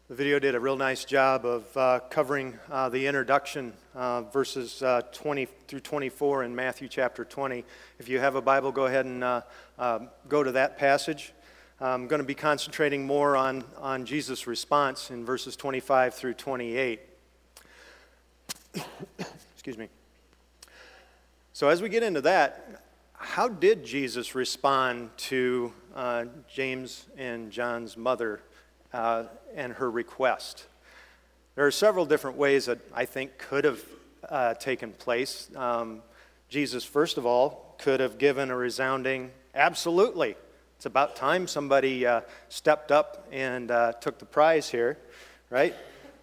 The 0.08 0.14
video 0.14 0.38
did 0.38 0.54
a 0.54 0.60
real 0.60 0.76
nice 0.76 1.04
job 1.04 1.44
of 1.44 1.76
uh, 1.76 1.98
covering 2.10 2.56
uh, 2.70 2.88
the 2.88 3.08
introduction, 3.08 3.72
uh, 3.92 4.22
verses 4.22 4.80
uh, 4.80 5.02
20 5.10 5.48
through 5.66 5.80
24 5.80 6.44
in 6.44 6.54
Matthew 6.54 6.86
chapter 6.86 7.24
20. 7.24 7.64
If 7.98 8.08
you 8.08 8.20
have 8.20 8.36
a 8.36 8.40
Bible, 8.40 8.70
go 8.70 8.86
ahead 8.86 9.04
and 9.04 9.24
uh, 9.24 9.40
um, 9.80 10.10
go 10.28 10.44
to 10.44 10.52
that 10.52 10.78
passage. 10.78 11.32
I'm 11.80 12.06
going 12.06 12.20
to 12.20 12.24
be 12.24 12.36
concentrating 12.36 13.04
more 13.04 13.36
on, 13.36 13.64
on 13.78 14.06
Jesus' 14.06 14.46
response 14.46 15.10
in 15.10 15.24
verses 15.24 15.56
25 15.56 16.14
through 16.14 16.34
28. 16.34 17.00
Excuse 19.54 19.76
me. 19.76 19.88
So, 21.52 21.68
as 21.68 21.82
we 21.82 21.88
get 21.88 22.04
into 22.04 22.20
that, 22.20 22.84
how 23.14 23.48
did 23.48 23.84
Jesus 23.84 24.36
respond 24.36 25.10
to 25.16 25.72
uh, 25.96 26.26
James 26.48 27.06
and 27.18 27.50
John's 27.50 27.96
mother? 27.96 28.40
Uh, 28.96 29.24
and 29.54 29.74
her 29.74 29.90
request. 29.90 30.64
There 31.54 31.66
are 31.66 31.70
several 31.70 32.06
different 32.06 32.38
ways 32.38 32.64
that 32.64 32.78
I 32.94 33.04
think 33.04 33.36
could 33.36 33.64
have 33.64 33.84
uh, 34.28 34.54
taken 34.54 34.92
place. 34.92 35.50
Um, 35.54 36.02
Jesus, 36.48 36.82
first 36.82 37.18
of 37.18 37.26
all, 37.26 37.76
could 37.78 38.00
have 38.00 38.16
given 38.16 38.50
a 38.50 38.56
resounding 38.56 39.30
absolutely. 39.54 40.34
It's 40.76 40.86
about 40.86 41.14
time 41.14 41.46
somebody 41.46 42.06
uh, 42.06 42.22
stepped 42.48 42.90
up 42.90 43.26
and 43.30 43.70
uh, 43.70 43.92
took 44.00 44.18
the 44.18 44.24
prize 44.24 44.70
here, 44.70 44.96
right? 45.50 45.74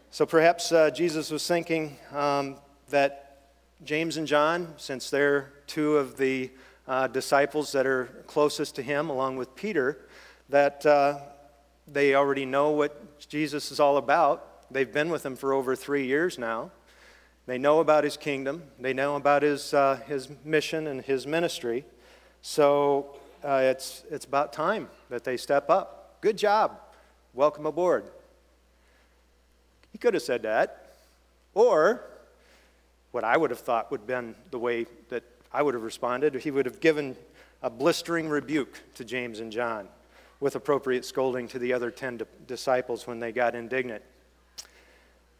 So 0.10 0.26
perhaps 0.26 0.72
uh, 0.72 0.90
Jesus 0.90 1.30
was 1.30 1.48
thinking 1.48 1.98
um, 2.12 2.56
that 2.90 3.38
James 3.86 4.18
and 4.18 4.26
John, 4.26 4.74
since 4.78 5.12
they're 5.12 5.54
two 5.68 5.98
of 5.98 6.18
the 6.18 6.50
uh, 6.88 7.08
disciples 7.08 7.72
that 7.74 7.86
are 7.86 8.06
closest 8.26 8.76
to 8.76 8.82
him, 8.82 9.10
along 9.12 9.38
with 9.38 9.56
Peter, 9.56 10.00
that 10.50 10.86
they 11.88 12.16
already 12.16 12.46
know 12.46 12.72
what 12.72 13.20
Jesus 13.20 13.72
is 13.72 13.80
all 13.80 13.98
about. 13.98 14.72
They've 14.72 14.92
been 14.92 15.10
with 15.10 15.26
him 15.26 15.36
for 15.36 15.54
over 15.54 15.76
three 15.76 16.06
years 16.06 16.38
now. 16.38 16.72
They 17.46 17.58
know 17.58 17.80
about 17.80 18.06
his 18.06 18.16
kingdom, 18.16 18.64
they 18.80 18.94
know 18.94 19.18
about 19.18 19.44
his, 19.44 19.74
uh, 19.74 20.00
his 20.08 20.30
mission 20.46 20.88
and 20.88 21.02
his 21.02 21.28
ministry. 21.28 21.84
So 22.42 23.18
uh, 23.44 23.62
it's, 23.64 24.04
it's 24.10 24.26
about 24.26 24.54
time 24.54 24.90
that 25.10 25.26
they 25.26 25.36
step 25.36 25.70
up. 25.70 26.22
Good 26.22 26.38
job. 26.38 26.80
Welcome 27.34 27.66
aboard. 27.66 28.06
He 29.92 29.98
could 29.98 30.14
have 30.14 30.24
said 30.24 30.44
that. 30.44 30.96
Or, 31.54 32.04
what 33.12 33.26
I 33.26 33.36
would 33.36 33.50
have 33.50 33.60
thought 33.60 33.92
would 33.92 34.02
have 34.02 34.08
been 34.08 34.36
the 34.52 34.60
way 34.60 34.86
that 35.10 35.24
I 35.52 35.62
would 35.62 35.74
have 35.74 35.84
responded, 35.84 36.34
he 36.36 36.50
would 36.50 36.66
have 36.66 36.80
given 36.80 37.16
a 37.62 37.70
blistering 37.70 38.30
rebuke 38.30 38.80
to 38.96 39.04
James 39.04 39.40
and 39.40 39.52
John 39.52 39.90
with 40.44 40.58
appropriate 40.58 41.06
scolding 41.06 41.48
to 41.48 41.58
the 41.58 41.72
other 41.72 41.90
10 41.90 42.20
disciples 42.48 43.08
when 43.08 43.18
they 43.22 43.32
got 43.32 43.56
indignant. 43.56 44.04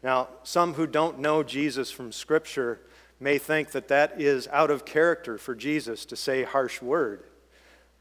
Now, 0.02 0.28
some 0.44 0.72
who 0.72 0.86
don't 0.86 1.18
know 1.18 1.42
Jesus 1.42 1.90
from 1.90 2.10
Scripture 2.10 2.80
may 3.20 3.36
think 3.36 3.72
that 3.72 3.88
that 3.88 4.18
is 4.18 4.48
out 4.48 4.70
of 4.70 4.86
character 4.86 5.36
for 5.36 5.54
Jesus 5.54 6.06
to 6.06 6.16
say 6.16 6.42
harsh 6.42 6.80
word. 6.80 7.24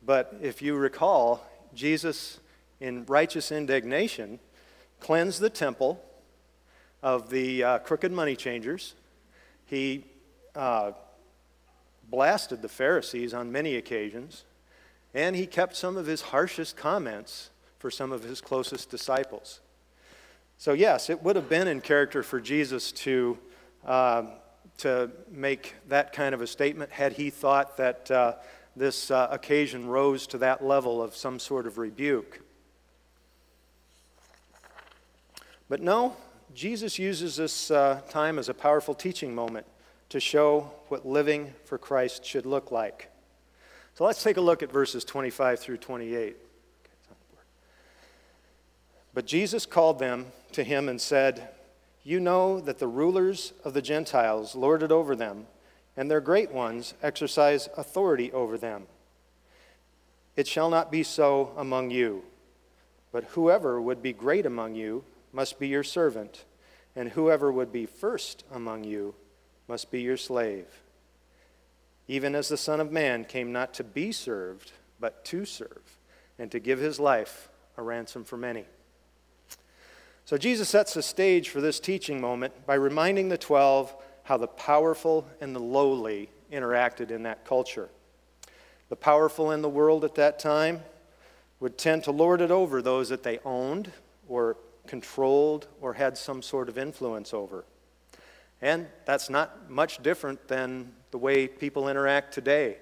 But 0.05 0.33
if 0.41 0.61
you 0.61 0.75
recall, 0.75 1.45
Jesus, 1.75 2.39
in 2.79 3.05
righteous 3.05 3.51
indignation, 3.51 4.39
cleansed 5.01 5.41
the 5.41 5.49
temple 5.49 6.01
of 7.01 7.29
the 7.29 7.65
uh, 7.65 7.79
crooked 7.79 8.13
money 8.13 8.37
changers. 8.37 8.95
He 9.65 10.05
uh, 10.55 10.93
blasted 12.09 12.61
the 12.61 12.69
Pharisees 12.69 13.33
on 13.33 13.51
many 13.51 13.75
occasions, 13.75 14.45
and 15.13 15.35
he 15.35 15.45
kept 15.45 15.75
some 15.75 15.97
of 15.97 16.05
his 16.05 16.21
harshest 16.21 16.75
comments 16.75 17.49
for 17.79 17.91
some 17.91 18.11
of 18.11 18.23
his 18.23 18.41
closest 18.41 18.89
disciples. 18.89 19.59
So, 20.57 20.73
yes, 20.73 21.09
it 21.09 21.21
would 21.23 21.35
have 21.35 21.49
been 21.49 21.67
in 21.67 21.81
character 21.81 22.23
for 22.23 22.39
Jesus 22.39 22.91
to, 22.93 23.37
uh, 23.85 24.23
to 24.77 25.11
make 25.29 25.75
that 25.89 26.13
kind 26.13 26.33
of 26.33 26.41
a 26.41 26.47
statement 26.47 26.91
had 26.91 27.13
he 27.13 27.29
thought 27.29 27.77
that 27.77 28.09
uh, 28.09 28.35
this 28.75 29.11
uh, 29.11 29.27
occasion 29.29 29.87
rose 29.87 30.25
to 30.27 30.37
that 30.39 30.63
level 30.63 31.01
of 31.01 31.15
some 31.15 31.39
sort 31.39 31.67
of 31.67 31.77
rebuke. 31.77 32.41
But 35.69 35.81
no, 35.81 36.15
Jesus 36.53 36.97
uses 36.99 37.35
this 37.35 37.71
uh, 37.71 38.01
time 38.09 38.39
as 38.39 38.47
a 38.47 38.53
powerful 38.53 38.93
teaching 38.93 39.33
moment 39.33 39.65
to 40.09 40.19
show 40.19 40.71
what 40.87 41.05
living 41.05 41.53
for 41.65 41.77
Christ 41.77 42.23
should 42.23 42.45
look 42.45 42.71
like. 42.71 43.09
So 43.95 44.05
let's 44.05 44.23
take 44.23 44.37
a 44.37 44.41
look 44.41 44.63
at 44.63 44.71
verses 44.71 45.03
25 45.05 45.59
through 45.59 45.77
28. 45.77 46.35
But 49.13 49.27
Jesus 49.27 49.67
called 49.67 49.99
them 49.99 50.25
to 50.53 50.63
him 50.63 50.89
and 50.89 50.99
said, 50.99 51.49
You 52.03 52.19
know 52.19 52.59
that 52.59 52.79
the 52.79 52.87
rulers 52.87 53.53
of 53.63 53.75
the 53.75 53.83
Gentiles 53.83 54.55
lord 54.55 54.81
it 54.81 54.91
over 54.91 55.15
them, 55.15 55.45
and 55.95 56.09
their 56.09 56.21
great 56.21 56.51
ones 56.51 56.95
exercise 57.03 57.69
authority 57.77 58.31
over 58.31 58.57
them. 58.57 58.87
It 60.35 60.47
shall 60.47 60.71
not 60.71 60.91
be 60.91 61.03
so 61.03 61.51
among 61.55 61.91
you, 61.91 62.23
but 63.11 63.25
whoever 63.25 63.79
would 63.79 64.01
be 64.01 64.11
great 64.11 64.47
among 64.47 64.73
you 64.73 65.03
must 65.31 65.59
be 65.59 65.67
your 65.67 65.83
servant, 65.83 66.45
and 66.95 67.09
whoever 67.09 67.51
would 67.51 67.71
be 67.71 67.85
first 67.85 68.43
among 68.51 68.85
you 68.85 69.13
must 69.67 69.91
be 69.91 70.01
your 70.01 70.17
slave. 70.17 70.82
Even 72.07 72.35
as 72.35 72.49
the 72.49 72.57
Son 72.57 72.79
of 72.79 72.91
Man 72.91 73.25
came 73.25 73.51
not 73.51 73.73
to 73.75 73.83
be 73.83 74.11
served, 74.11 74.71
but 74.99 75.23
to 75.25 75.45
serve, 75.45 75.97
and 76.37 76.51
to 76.51 76.59
give 76.59 76.79
his 76.79 76.99
life 76.99 77.49
a 77.77 77.81
ransom 77.81 78.23
for 78.23 78.37
many. 78.37 78.65
So 80.25 80.37
Jesus 80.37 80.69
sets 80.69 80.93
the 80.93 81.01
stage 81.01 81.49
for 81.49 81.59
this 81.59 81.79
teaching 81.79 82.21
moment 82.21 82.65
by 82.65 82.75
reminding 82.75 83.29
the 83.29 83.37
12 83.37 83.93
how 84.23 84.37
the 84.37 84.47
powerful 84.47 85.27
and 85.41 85.55
the 85.55 85.59
lowly 85.59 86.29
interacted 86.51 87.11
in 87.11 87.23
that 87.23 87.45
culture. 87.45 87.89
The 88.89 88.95
powerful 88.95 89.51
in 89.51 89.61
the 89.61 89.69
world 89.69 90.05
at 90.05 90.15
that 90.15 90.39
time 90.39 90.81
would 91.59 91.77
tend 91.77 92.03
to 92.05 92.11
lord 92.11 92.41
it 92.41 92.51
over 92.51 92.81
those 92.81 93.09
that 93.09 93.23
they 93.23 93.39
owned 93.43 93.91
or 94.27 94.57
controlled 94.87 95.67
or 95.81 95.93
had 95.93 96.17
some 96.17 96.41
sort 96.41 96.69
of 96.69 96.77
influence 96.77 97.33
over. 97.33 97.65
And 98.61 98.87
that's 99.05 99.29
not 99.29 99.69
much 99.69 100.01
different 100.01 100.47
than 100.47 100.93
the 101.13 101.17
way 101.19 101.47
people 101.47 101.87
interact 101.89 102.33
today. 102.33 102.75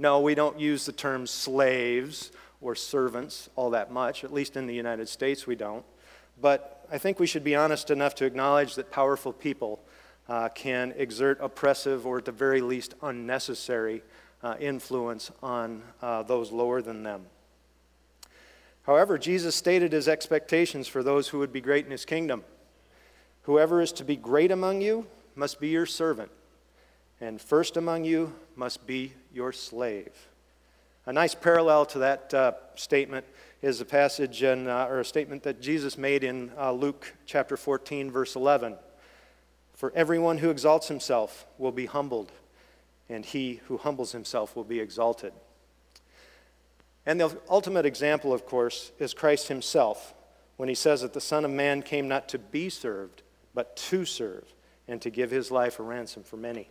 No, 0.00 0.18
we 0.20 0.34
don't 0.34 0.58
use 0.58 0.84
the 0.84 0.92
term 0.92 1.28
slaves 1.28 2.32
or 2.60 2.74
servants 2.74 3.48
all 3.54 3.70
that 3.70 3.92
much, 3.92 4.24
at 4.24 4.32
least 4.32 4.56
in 4.56 4.66
the 4.66 4.74
United 4.74 5.08
States 5.08 5.46
we 5.46 5.54
don't. 5.54 5.84
But 6.40 6.84
I 6.90 6.98
think 6.98 7.20
we 7.20 7.26
should 7.28 7.44
be 7.44 7.54
honest 7.54 7.90
enough 7.92 8.16
to 8.16 8.24
acknowledge 8.24 8.74
that 8.74 8.90
powerful 8.90 9.32
people 9.32 9.80
uh, 10.28 10.48
can 10.48 10.92
exert 10.96 11.38
oppressive 11.40 12.04
or 12.04 12.18
at 12.18 12.24
the 12.24 12.32
very 12.32 12.60
least 12.60 12.94
unnecessary 13.00 14.02
uh, 14.42 14.56
influence 14.58 15.30
on 15.40 15.82
uh, 16.02 16.24
those 16.24 16.50
lower 16.50 16.82
than 16.82 17.04
them. 17.04 17.26
However, 18.82 19.18
Jesus 19.18 19.54
stated 19.54 19.92
his 19.92 20.08
expectations 20.08 20.88
for 20.88 21.04
those 21.04 21.28
who 21.28 21.38
would 21.38 21.52
be 21.52 21.60
great 21.60 21.84
in 21.84 21.92
his 21.92 22.04
kingdom. 22.04 22.42
Whoever 23.42 23.80
is 23.80 23.92
to 23.92 24.04
be 24.04 24.16
great 24.16 24.50
among 24.50 24.80
you 24.80 25.06
must 25.36 25.60
be 25.60 25.68
your 25.68 25.86
servant, 25.86 26.32
and 27.20 27.40
first 27.40 27.76
among 27.76 28.04
you 28.04 28.32
must 28.56 28.86
be 28.86 29.12
your 29.32 29.52
slave. 29.52 30.12
A 31.06 31.12
nice 31.12 31.34
parallel 31.34 31.86
to 31.86 32.00
that 32.00 32.34
uh, 32.34 32.52
statement 32.74 33.24
is 33.62 33.80
a 33.80 33.84
passage 33.84 34.42
in, 34.42 34.68
uh, 34.68 34.86
or 34.86 35.00
a 35.00 35.04
statement 35.04 35.42
that 35.44 35.60
Jesus 35.60 35.98
made 35.98 36.22
in 36.22 36.52
uh, 36.58 36.70
Luke 36.72 37.14
chapter 37.26 37.56
14, 37.56 38.10
verse 38.10 38.36
11. 38.36 38.76
For 39.74 39.92
everyone 39.94 40.38
who 40.38 40.50
exalts 40.50 40.88
himself 40.88 41.46
will 41.56 41.72
be 41.72 41.86
humbled, 41.86 42.30
and 43.08 43.24
he 43.24 43.60
who 43.68 43.78
humbles 43.78 44.12
himself 44.12 44.54
will 44.54 44.64
be 44.64 44.80
exalted. 44.80 45.32
And 47.06 47.20
the 47.20 47.36
ultimate 47.48 47.86
example, 47.86 48.34
of 48.34 48.44
course, 48.44 48.92
is 48.98 49.14
Christ 49.14 49.48
himself 49.48 50.14
when 50.58 50.68
he 50.68 50.74
says 50.74 51.00
that 51.00 51.14
the 51.14 51.20
Son 51.20 51.44
of 51.44 51.50
Man 51.50 51.82
came 51.82 52.06
not 52.06 52.28
to 52.28 52.38
be 52.38 52.68
served, 52.68 53.22
but 53.54 53.76
to 53.76 54.04
serve, 54.04 54.44
and 54.86 55.00
to 55.00 55.10
give 55.10 55.30
his 55.30 55.50
life 55.50 55.78
a 55.78 55.82
ransom 55.82 56.22
for 56.22 56.36
many. 56.36 56.68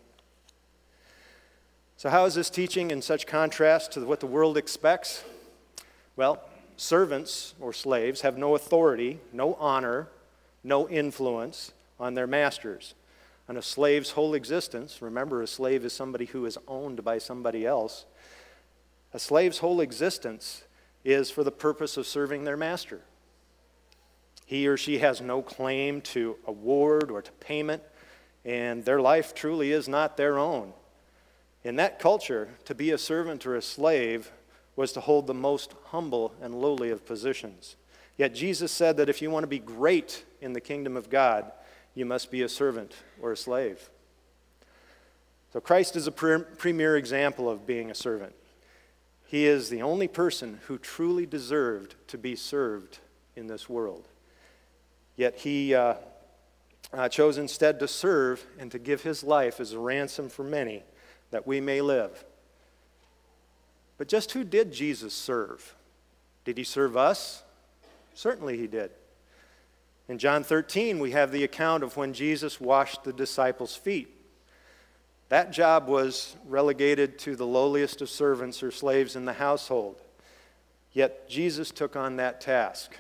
So, 1.97 2.09
how 2.09 2.25
is 2.25 2.35
this 2.35 2.51
teaching 2.51 2.91
in 2.91 3.01
such 3.01 3.25
contrast 3.25 3.93
to 3.93 4.05
what 4.05 4.19
the 4.19 4.27
world 4.27 4.55
expects? 4.55 5.23
Well, 6.15 6.39
servants 6.75 7.55
or 7.59 7.73
slaves 7.73 8.21
have 8.21 8.37
no 8.37 8.53
authority, 8.53 9.19
no 9.33 9.55
honor, 9.55 10.07
no 10.63 10.87
influence 10.87 11.71
on 11.99 12.13
their 12.13 12.27
masters. 12.27 12.93
And 13.47 13.57
a 13.57 13.63
slave's 13.63 14.11
whole 14.11 14.35
existence, 14.35 15.01
remember, 15.01 15.41
a 15.41 15.47
slave 15.47 15.83
is 15.85 15.91
somebody 15.91 16.25
who 16.25 16.45
is 16.45 16.59
owned 16.67 17.03
by 17.03 17.17
somebody 17.17 17.65
else. 17.65 18.05
A 19.11 19.17
slave's 19.17 19.57
whole 19.57 19.81
existence 19.81 20.65
is 21.03 21.31
for 21.31 21.43
the 21.43 21.51
purpose 21.51 21.97
of 21.97 22.05
serving 22.05 22.43
their 22.43 22.57
master. 22.57 23.01
He 24.45 24.67
or 24.67 24.77
she 24.77 24.99
has 24.99 25.19
no 25.19 25.41
claim 25.41 26.01
to 26.01 26.35
award 26.45 27.09
or 27.09 27.23
to 27.23 27.31
payment, 27.31 27.81
and 28.45 28.85
their 28.85 29.01
life 29.01 29.33
truly 29.33 29.71
is 29.71 29.87
not 29.87 30.15
their 30.15 30.37
own. 30.37 30.73
In 31.67 31.75
that 31.75 31.99
culture, 31.99 32.47
to 32.63 32.73
be 32.73 32.91
a 32.91 32.97
servant 32.97 33.45
or 33.45 33.53
a 33.53 33.61
slave 33.61 34.31
was 34.77 34.93
to 34.93 35.01
hold 35.01 35.27
the 35.27 35.33
most 35.33 35.75
humble 35.87 36.33
and 36.41 36.55
lowly 36.55 36.91
of 36.91 37.05
positions. 37.05 37.75
Yet 38.15 38.33
Jesus 38.33 38.71
said 38.71 38.95
that 38.95 39.09
if 39.09 39.21
you 39.21 39.29
want 39.29 39.43
to 39.43 39.47
be 39.47 39.59
great 39.59 40.23
in 40.39 40.53
the 40.53 40.61
kingdom 40.61 40.95
of 40.95 41.09
God, 41.09 41.51
you 41.93 42.05
must 42.05 42.31
be 42.31 42.41
a 42.41 42.47
servant 42.47 42.95
or 43.21 43.33
a 43.33 43.37
slave. 43.37 43.89
So 45.51 45.59
Christ 45.59 45.97
is 45.97 46.07
a 46.07 46.11
premier 46.13 46.95
example 46.95 47.49
of 47.49 47.67
being 47.67 47.91
a 47.91 47.95
servant. 47.95 48.33
He 49.25 49.45
is 49.45 49.67
the 49.67 49.81
only 49.81 50.07
person 50.07 50.61
who 50.67 50.77
truly 50.77 51.25
deserved 51.25 51.95
to 52.07 52.17
be 52.17 52.37
served 52.37 52.99
in 53.35 53.47
this 53.47 53.67
world. 53.67 54.07
Yet 55.17 55.39
he 55.39 55.75
uh, 55.75 55.95
uh, 56.93 57.09
chose 57.09 57.37
instead 57.37 57.77
to 57.79 57.89
serve 57.89 58.45
and 58.57 58.71
to 58.71 58.79
give 58.79 59.01
his 59.01 59.21
life 59.21 59.59
as 59.59 59.73
a 59.73 59.79
ransom 59.79 60.29
for 60.29 60.45
many 60.45 60.85
that 61.31 61.47
we 61.47 61.59
may 61.61 61.81
live. 61.81 62.25
But 63.97 64.07
just 64.07 64.31
who 64.31 64.43
did 64.43 64.71
Jesus 64.71 65.13
serve? 65.13 65.75
Did 66.45 66.57
he 66.57 66.63
serve 66.63 66.95
us? 66.95 67.43
Certainly 68.13 68.57
he 68.57 68.67
did. 68.67 68.91
In 70.07 70.17
John 70.17 70.43
13, 70.43 70.99
we 70.99 71.11
have 71.11 71.31
the 71.31 71.43
account 71.43 71.83
of 71.83 71.97
when 71.97 72.13
Jesus 72.13 72.61
washed 72.61 73.03
the 73.03 73.11
disciples' 73.11 73.75
feet. 73.75 74.13
That 75.29 75.51
job 75.51 75.87
was 75.87 76.37
relegated 76.47 77.19
to 77.19 77.35
the 77.35 77.45
lowliest 77.45 78.01
of 78.01 78.09
servants 78.09 78.63
or 78.63 78.71
slaves 78.71 79.17
in 79.17 79.25
the 79.25 79.33
household. 79.33 80.01
Yet 80.93 81.29
Jesus 81.29 81.71
took 81.71 81.97
on 81.97 82.15
that 82.15 82.39
task. 82.39 82.95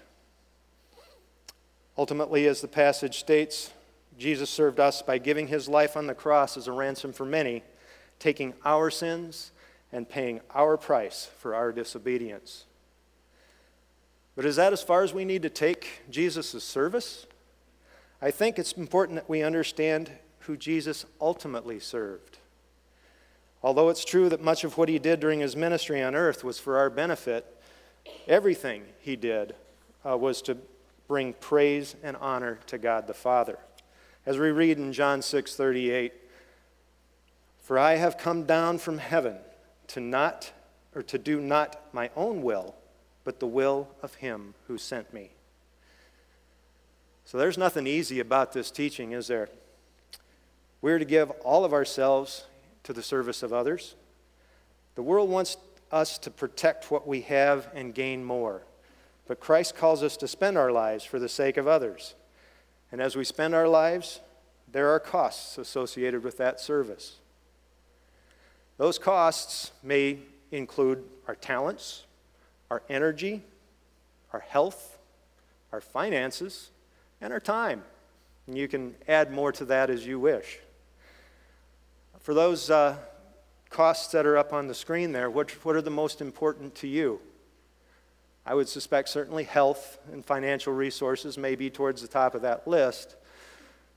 Ultimately, 1.97 2.45
as 2.47 2.59
the 2.59 2.67
passage 2.67 3.17
states, 3.17 3.71
Jesus 4.19 4.49
served 4.49 4.79
us 4.79 5.01
by 5.01 5.17
giving 5.17 5.47
his 5.47 5.69
life 5.69 5.95
on 5.95 6.07
the 6.07 6.13
cross 6.13 6.57
as 6.57 6.67
a 6.67 6.71
ransom 6.71 7.13
for 7.13 7.25
many, 7.25 7.63
taking 8.19 8.53
our 8.65 8.89
sins 8.89 9.51
and 9.91 10.07
paying 10.07 10.41
our 10.53 10.77
price 10.77 11.29
for 11.39 11.55
our 11.55 11.71
disobedience. 11.71 12.65
But 14.35 14.45
is 14.45 14.55
that 14.57 14.73
as 14.73 14.83
far 14.83 15.03
as 15.03 15.13
we 15.13 15.25
need 15.25 15.41
to 15.41 15.49
take 15.49 16.01
Jesus' 16.09 16.63
service? 16.63 17.25
I 18.21 18.31
think 18.31 18.59
it's 18.59 18.73
important 18.73 19.15
that 19.15 19.29
we 19.29 19.43
understand 19.43 20.11
who 20.41 20.57
Jesus 20.57 21.05
ultimately 21.19 21.79
served. 21.79 22.37
Although 23.63 23.89
it's 23.89 24.05
true 24.05 24.29
that 24.29 24.41
much 24.41 24.63
of 24.63 24.77
what 24.77 24.89
he 24.89 24.99
did 24.99 25.19
during 25.19 25.39
his 25.39 25.55
ministry 25.55 26.01
on 26.01 26.15
earth 26.15 26.43
was 26.43 26.59
for 26.59 26.77
our 26.77 26.89
benefit, 26.89 27.45
everything 28.27 28.83
he 29.01 29.15
did 29.15 29.55
uh, 30.07 30.17
was 30.17 30.41
to 30.43 30.57
bring 31.07 31.33
praise 31.33 31.95
and 32.03 32.15
honor 32.17 32.59
to 32.67 32.77
God 32.77 33.07
the 33.07 33.13
Father. 33.13 33.57
As 34.25 34.37
we 34.37 34.51
read 34.51 34.77
in 34.77 34.93
John 34.93 35.21
6 35.21 35.55
38, 35.55 36.13
For 37.67 37.77
I 37.77 37.95
have 37.95 38.17
come 38.17 38.45
down 38.45 38.77
from 38.77 38.97
heaven 38.97 39.35
to 39.87 39.99
not 39.99 40.53
or 40.95 41.03
to 41.03 41.17
do 41.17 41.41
not 41.41 41.77
my 41.91 42.09
own 42.15 42.41
will, 42.41 42.75
but 43.25 43.41
the 43.41 43.45
will 43.45 43.89
of 44.01 44.15
him 44.15 44.53
who 44.67 44.77
sent 44.77 45.13
me. 45.13 45.31
So 47.25 47.37
there's 47.37 47.57
nothing 47.57 47.85
easy 47.85 48.21
about 48.21 48.53
this 48.53 48.71
teaching, 48.71 49.11
is 49.11 49.27
there? 49.27 49.49
We're 50.81 50.97
to 50.97 51.03
give 51.03 51.29
all 51.43 51.65
of 51.65 51.73
ourselves 51.73 52.45
to 52.83 52.93
the 52.93 53.03
service 53.03 53.43
of 53.43 53.51
others. 53.51 53.95
The 54.95 55.03
world 55.03 55.29
wants 55.29 55.57
us 55.91 56.17
to 56.19 56.31
protect 56.31 56.89
what 56.89 57.05
we 57.05 57.19
have 57.23 57.67
and 57.73 57.93
gain 57.93 58.23
more. 58.23 58.61
But 59.27 59.41
Christ 59.41 59.75
calls 59.75 60.03
us 60.03 60.15
to 60.17 60.27
spend 60.29 60.57
our 60.57 60.71
lives 60.71 61.03
for 61.03 61.19
the 61.19 61.27
sake 61.27 61.57
of 61.57 61.67
others. 61.67 62.15
And 62.93 63.01
as 63.01 63.17
we 63.17 63.25
spend 63.25 63.53
our 63.53 63.67
lives, 63.67 64.21
there 64.71 64.87
are 64.87 65.01
costs 65.01 65.57
associated 65.57 66.23
with 66.23 66.37
that 66.37 66.61
service. 66.61 67.17
Those 68.77 68.99
costs 68.99 69.71
may 69.81 70.19
include 70.51 71.03
our 71.27 71.35
talents, 71.35 72.05
our 72.69 72.83
energy, 72.89 73.43
our 74.33 74.39
health, 74.39 74.97
our 75.71 75.81
finances, 75.81 76.69
and 77.19 77.33
our 77.33 77.39
time. 77.39 77.83
And 78.45 78.57
you 78.57 78.67
can 78.67 78.95
add 79.07 79.31
more 79.31 79.51
to 79.53 79.65
that 79.65 79.89
as 79.89 80.05
you 80.05 80.19
wish. 80.19 80.59
For 82.19 82.33
those 82.33 82.69
uh, 82.69 82.97
costs 83.69 84.11
that 84.11 84.25
are 84.25 84.37
up 84.37 84.53
on 84.53 84.67
the 84.67 84.75
screen 84.75 85.11
there, 85.11 85.29
what, 85.29 85.51
what 85.65 85.75
are 85.75 85.81
the 85.81 85.89
most 85.89 86.21
important 86.21 86.75
to 86.75 86.87
you? 86.87 87.19
I 88.45 88.53
would 88.53 88.69
suspect 88.69 89.09
certainly 89.09 89.43
health 89.43 89.97
and 90.11 90.25
financial 90.25 90.71
resources 90.71 91.37
may 91.37 91.55
be 91.55 91.69
towards 91.69 92.01
the 92.01 92.07
top 92.07 92.35
of 92.35 92.43
that 92.43 92.67
list. 92.67 93.15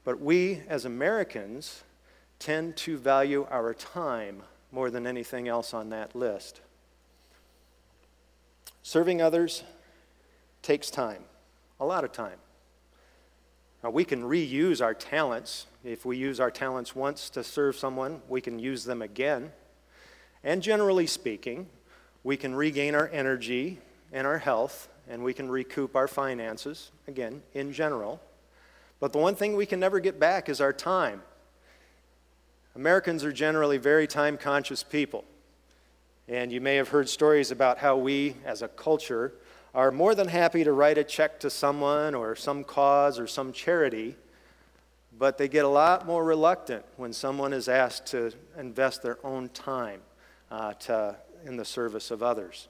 But 0.05 0.21
we 0.21 0.63
as 0.69 0.85
Americans 0.85 1.85
tend 2.39 2.77
to 2.79 2.97
value 2.97 3.47
our 3.51 3.75
time 3.75 4.43
more 4.73 4.91
than 4.91 5.07
anything 5.07 5.49
else 5.49 5.75
on 5.75 5.91
that 5.91 6.15
list. 6.15 6.61
Serving 8.83 9.21
others 9.21 9.63
takes 10.63 10.91
time, 10.91 11.25
a 11.79 11.87
lot 11.87 12.05
of 12.05 12.13
time. 12.13 12.39
Now, 13.83 13.91
we 13.91 14.05
can 14.05 14.23
reuse 14.23 14.83
our 14.83 14.95
talents. 14.95 15.67
If 15.85 16.05
we 16.05 16.17
use 16.17 16.39
our 16.39 16.51
talents 16.51 16.95
once 16.95 17.31
to 17.31 17.43
serve 17.43 17.77
someone, 17.77 18.21
we 18.29 18.41
can 18.41 18.59
use 18.59 18.85
them 18.85 19.01
again. 19.01 19.53
And 20.45 20.63
generally 20.63 21.07
speaking, 21.07 21.69
we 22.23 22.37
can 22.37 22.55
regain 22.55 22.95
our 22.95 23.09
energy 23.09 23.79
and 24.13 24.27
our 24.27 24.39
health, 24.39 24.89
and 25.09 25.25
we 25.25 25.33
can 25.33 25.51
recoup 25.51 25.97
our 25.97 26.09
finances, 26.09 26.91
again, 27.09 27.43
in 27.55 27.73
general. 27.73 28.21
But 28.99 29.13
the 29.13 29.19
one 29.19 29.35
thing 29.35 29.57
we 29.57 29.67
can 29.67 29.81
never 29.81 29.99
get 29.99 30.21
back 30.21 30.49
is 30.49 30.61
our 30.61 30.73
time. 30.73 31.23
Americans 32.75 33.25
are 33.25 33.33
generally 33.33 33.79
very 33.79 34.07
time 34.07 34.37
conscious 34.37 34.83
people. 34.83 35.25
And 36.29 36.53
you 36.53 36.61
may 36.61 36.77
have 36.77 36.89
heard 36.89 37.09
stories 37.09 37.51
about 37.51 37.79
how 37.79 37.97
we, 37.97 38.37
as 38.45 38.63
a 38.63 38.69
culture, 38.69 39.33
are 39.75 39.91
more 39.91 40.15
than 40.15 40.29
happy 40.29 40.65
to 40.65 40.73
write 40.73 40.99
a 40.99 41.05
check 41.05 41.41
to 41.41 41.51
someone 41.51 42.15
or 42.15 42.37
some 42.37 42.65
cause 42.65 43.19
or 43.19 43.27
some 43.27 43.53
charity, 43.53 44.17
but 45.19 45.39
they 45.39 45.49
get 45.49 45.65
a 45.65 45.69
lot 45.69 46.07
more 46.07 46.25
reluctant 46.25 46.85
when 46.97 47.13
someone 47.13 47.53
is 47.53 47.69
asked 47.69 48.07
to 48.07 48.33
invest 48.59 49.03
their 49.03 49.19
own 49.25 49.49
time 49.51 50.01
uh, 50.51 50.73
to, 50.75 51.17
in 51.45 51.57
the 51.57 51.65
service 51.65 52.11
of 52.11 52.23
others. 52.23 52.69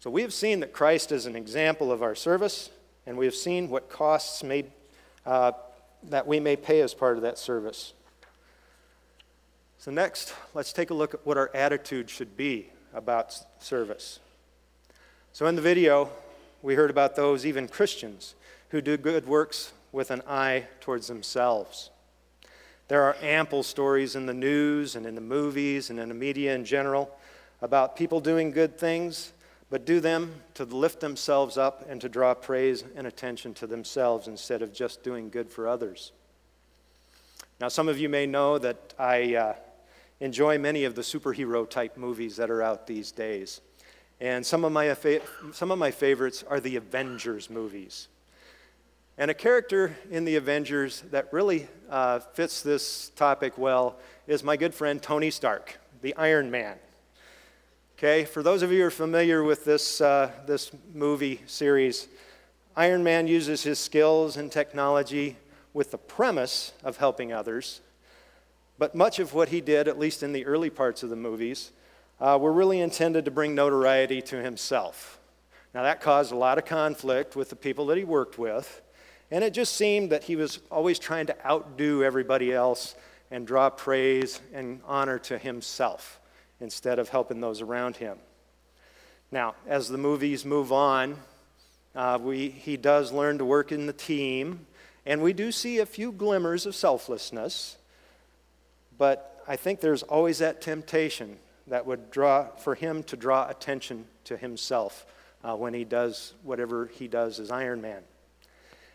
So 0.00 0.10
we 0.10 0.22
have 0.22 0.34
seen 0.34 0.60
that 0.60 0.72
Christ 0.72 1.12
is 1.12 1.26
an 1.26 1.34
example 1.34 1.90
of 1.90 2.02
our 2.02 2.14
service, 2.14 2.70
and 3.06 3.16
we 3.16 3.24
have 3.24 3.34
seen 3.34 3.70
what 3.70 3.88
costs 3.88 4.42
may, 4.42 4.66
uh, 5.24 5.52
that 6.10 6.26
we 6.26 6.40
may 6.40 6.56
pay 6.56 6.80
as 6.80 6.94
part 6.94 7.16
of 7.16 7.22
that 7.22 7.38
service. 7.38 7.92
So, 9.78 9.90
next, 9.90 10.34
let's 10.54 10.72
take 10.72 10.90
a 10.90 10.94
look 10.94 11.14
at 11.14 11.26
what 11.26 11.36
our 11.36 11.50
attitude 11.54 12.08
should 12.08 12.36
be 12.36 12.70
about 12.94 13.36
service. 13.62 14.18
So, 15.32 15.46
in 15.46 15.56
the 15.56 15.62
video, 15.62 16.10
we 16.62 16.74
heard 16.74 16.88
about 16.88 17.16
those, 17.16 17.44
even 17.44 17.68
Christians, 17.68 18.34
who 18.70 18.80
do 18.80 18.96
good 18.96 19.26
works 19.26 19.72
with 19.92 20.10
an 20.10 20.22
eye 20.26 20.68
towards 20.80 21.08
themselves. 21.08 21.90
There 22.88 23.02
are 23.02 23.16
ample 23.20 23.62
stories 23.62 24.16
in 24.16 24.24
the 24.24 24.32
news 24.32 24.96
and 24.96 25.04
in 25.04 25.14
the 25.14 25.20
movies 25.20 25.90
and 25.90 26.00
in 26.00 26.08
the 26.08 26.14
media 26.14 26.54
in 26.54 26.64
general 26.64 27.14
about 27.60 27.94
people 27.94 28.20
doing 28.20 28.50
good 28.50 28.78
things 28.78 29.33
but 29.74 29.84
do 29.84 29.98
them 29.98 30.32
to 30.54 30.64
lift 30.64 31.00
themselves 31.00 31.58
up 31.58 31.84
and 31.88 32.00
to 32.00 32.08
draw 32.08 32.32
praise 32.32 32.84
and 32.94 33.08
attention 33.08 33.52
to 33.52 33.66
themselves 33.66 34.28
instead 34.28 34.62
of 34.62 34.72
just 34.72 35.02
doing 35.02 35.28
good 35.28 35.50
for 35.50 35.66
others. 35.66 36.12
Now, 37.60 37.66
some 37.66 37.88
of 37.88 37.98
you 37.98 38.08
may 38.08 38.24
know 38.24 38.56
that 38.58 38.94
I 39.00 39.34
uh, 39.34 39.54
enjoy 40.20 40.58
many 40.58 40.84
of 40.84 40.94
the 40.94 41.02
superhero 41.02 41.68
type 41.68 41.96
movies 41.96 42.36
that 42.36 42.50
are 42.50 42.62
out 42.62 42.86
these 42.86 43.10
days. 43.10 43.60
And 44.20 44.46
some 44.46 44.64
of, 44.64 44.70
my, 44.70 44.96
some 45.50 45.72
of 45.72 45.78
my 45.80 45.90
favorites 45.90 46.44
are 46.48 46.60
the 46.60 46.76
Avengers 46.76 47.50
movies. 47.50 48.06
And 49.18 49.28
a 49.28 49.34
character 49.34 49.96
in 50.08 50.24
the 50.24 50.36
Avengers 50.36 51.02
that 51.10 51.32
really 51.32 51.66
uh, 51.90 52.20
fits 52.20 52.62
this 52.62 53.10
topic 53.16 53.58
well 53.58 53.96
is 54.28 54.44
my 54.44 54.56
good 54.56 54.72
friend 54.72 55.02
Tony 55.02 55.32
Stark, 55.32 55.80
the 56.00 56.14
Iron 56.14 56.48
Man. 56.48 56.76
Okay, 57.96 58.24
for 58.24 58.42
those 58.42 58.62
of 58.62 58.72
you 58.72 58.80
who 58.80 58.86
are 58.86 58.90
familiar 58.90 59.44
with 59.44 59.64
this, 59.64 60.00
uh, 60.00 60.32
this 60.46 60.72
movie 60.92 61.40
series, 61.46 62.08
Iron 62.74 63.04
Man 63.04 63.28
uses 63.28 63.62
his 63.62 63.78
skills 63.78 64.36
and 64.36 64.50
technology 64.50 65.36
with 65.72 65.92
the 65.92 65.98
premise 65.98 66.72
of 66.82 66.96
helping 66.96 67.32
others. 67.32 67.82
But 68.78 68.96
much 68.96 69.20
of 69.20 69.32
what 69.32 69.50
he 69.50 69.60
did, 69.60 69.86
at 69.86 69.96
least 69.96 70.24
in 70.24 70.32
the 70.32 70.44
early 70.44 70.70
parts 70.70 71.04
of 71.04 71.08
the 71.08 71.14
movies, 71.14 71.70
uh, 72.20 72.36
were 72.40 72.52
really 72.52 72.80
intended 72.80 73.26
to 73.26 73.30
bring 73.30 73.54
notoriety 73.54 74.20
to 74.22 74.42
himself. 74.42 75.20
Now, 75.72 75.84
that 75.84 76.00
caused 76.00 76.32
a 76.32 76.36
lot 76.36 76.58
of 76.58 76.64
conflict 76.64 77.36
with 77.36 77.48
the 77.48 77.56
people 77.56 77.86
that 77.86 77.96
he 77.96 78.02
worked 78.02 78.38
with, 78.38 78.82
and 79.30 79.44
it 79.44 79.54
just 79.54 79.76
seemed 79.76 80.10
that 80.10 80.24
he 80.24 80.34
was 80.34 80.58
always 80.68 80.98
trying 80.98 81.26
to 81.26 81.46
outdo 81.46 82.02
everybody 82.02 82.52
else 82.52 82.96
and 83.30 83.46
draw 83.46 83.70
praise 83.70 84.40
and 84.52 84.80
honor 84.84 85.20
to 85.20 85.38
himself 85.38 86.18
instead 86.64 86.98
of 86.98 87.10
helping 87.10 87.40
those 87.40 87.60
around 87.60 87.96
him. 87.96 88.18
Now, 89.30 89.54
as 89.66 89.88
the 89.88 89.98
movies 89.98 90.44
move 90.44 90.72
on, 90.72 91.18
uh, 91.94 92.18
we, 92.20 92.48
he 92.48 92.78
does 92.78 93.12
learn 93.12 93.36
to 93.38 93.44
work 93.44 93.70
in 93.70 93.86
the 93.86 93.92
team, 93.92 94.66
and 95.04 95.22
we 95.22 95.34
do 95.34 95.52
see 95.52 95.78
a 95.78 95.86
few 95.86 96.10
glimmers 96.10 96.64
of 96.64 96.74
selflessness, 96.74 97.76
but 98.96 99.44
I 99.46 99.56
think 99.56 99.80
there's 99.80 100.02
always 100.02 100.38
that 100.38 100.62
temptation 100.62 101.36
that 101.66 101.84
would 101.84 102.10
draw 102.10 102.48
for 102.56 102.74
him 102.74 103.02
to 103.04 103.16
draw 103.16 103.46
attention 103.48 104.06
to 104.24 104.36
himself 104.38 105.06
uh, 105.44 105.54
when 105.54 105.74
he 105.74 105.84
does 105.84 106.32
whatever 106.42 106.86
he 106.86 107.08
does 107.08 107.38
as 107.38 107.50
Iron 107.50 107.82
Man. 107.82 108.02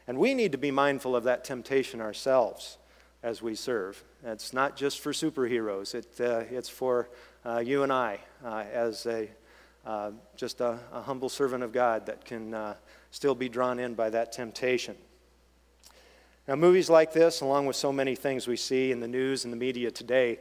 And 0.07 0.17
we 0.17 0.33
need 0.33 0.53
to 0.53 0.57
be 0.57 0.71
mindful 0.71 1.15
of 1.15 1.25
that 1.25 1.43
temptation 1.43 2.01
ourselves 2.01 2.79
as 3.21 3.41
we 3.41 3.53
serve. 3.53 4.03
It's 4.23 4.53
not 4.53 4.75
just 4.75 4.99
for 4.99 5.11
superheroes, 5.11 5.93
it, 5.93 6.07
uh, 6.19 6.43
it's 6.49 6.69
for 6.69 7.09
you 7.63 7.83
and 7.83 7.91
I 7.91 8.19
uh, 8.43 8.63
as 8.71 9.05
a, 9.05 9.29
uh, 9.85 10.11
just 10.35 10.61
a, 10.61 10.79
a, 10.91 11.01
humble 11.01 11.29
servant 11.29 11.63
of 11.63 11.71
God 11.71 12.05
that 12.05 12.25
can 12.25 12.53
uh, 12.53 12.75
still 13.11 13.35
be 13.35 13.49
drawn 13.49 13.79
in 13.79 13.93
by 13.93 14.09
that 14.09 14.31
temptation. 14.31 14.95
Now, 16.47 16.55
movies 16.55 16.89
like 16.89 17.13
this, 17.13 17.41
along 17.41 17.67
with 17.67 17.75
so 17.75 17.91
many 17.91 18.15
things 18.15 18.47
we 18.47 18.55
see 18.55 18.91
in 18.91 18.99
the 18.99 19.07
news 19.07 19.43
and 19.43 19.53
the 19.53 19.57
media 19.57 19.91
today, 19.91 20.39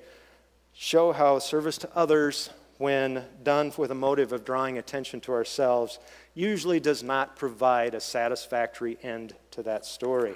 show 0.72 1.12
how 1.12 1.38
service 1.38 1.78
to 1.78 1.90
others, 1.94 2.50
when 2.78 3.24
done 3.42 3.72
with 3.76 3.90
a 3.90 3.94
motive 3.94 4.32
of 4.32 4.44
drawing 4.44 4.78
attention 4.78 5.20
to 5.20 5.32
ourselves, 5.32 5.98
usually 6.34 6.80
does 6.80 7.02
not 7.02 7.36
provide 7.36 7.94
a 7.94 8.00
satisfactory 8.00 8.96
end 9.02 9.34
to 9.50 9.62
that 9.64 9.84
story. 9.84 10.34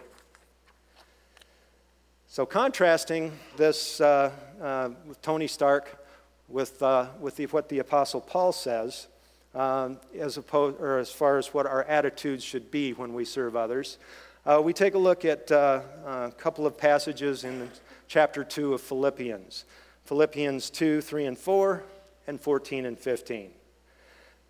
So, 2.27 2.45
contrasting 2.45 3.33
this 3.57 4.01
uh, 4.01 4.33
uh, 4.61 4.91
with 5.07 5.23
Tony 5.23 5.47
Stark 5.47 6.02
with, 6.53 6.83
uh, 6.83 7.07
with 7.19 7.37
the, 7.37 7.47
what 7.47 7.69
the 7.69 7.79
Apostle 7.79 8.21
Paul 8.21 8.53
says, 8.53 9.09
um, 9.55 9.99
as, 10.19 10.37
opposed, 10.37 10.81
or 10.81 10.99
as 10.99 11.11
far 11.11 11.39
as 11.39 11.53
what 11.55 11.67
our 11.67 11.85
attitudes 11.85 12.45
should 12.45 12.71
be 12.71 12.93
when 12.93 13.15
we 13.15 13.25
serve 13.25 13.57
others. 13.57 13.99
Uh, 14.45 14.61
we 14.63 14.73
take 14.73 14.95
a 14.95 14.99
look 14.99 15.25
at 15.25 15.51
uh, 15.51 15.81
a 16.07 16.33
couple 16.37 16.67
of 16.67 16.77
passages 16.77 17.45
in 17.45 17.71
chapter 18.09 18.45
2 18.45 18.75
of 18.75 18.81
Philippians 18.81 19.65
Philippians 20.05 20.69
2, 20.71 21.01
3, 21.01 21.27
and 21.27 21.39
4, 21.39 21.85
and 22.27 22.41
14 22.41 22.87
and 22.87 22.99
15. 22.99 23.51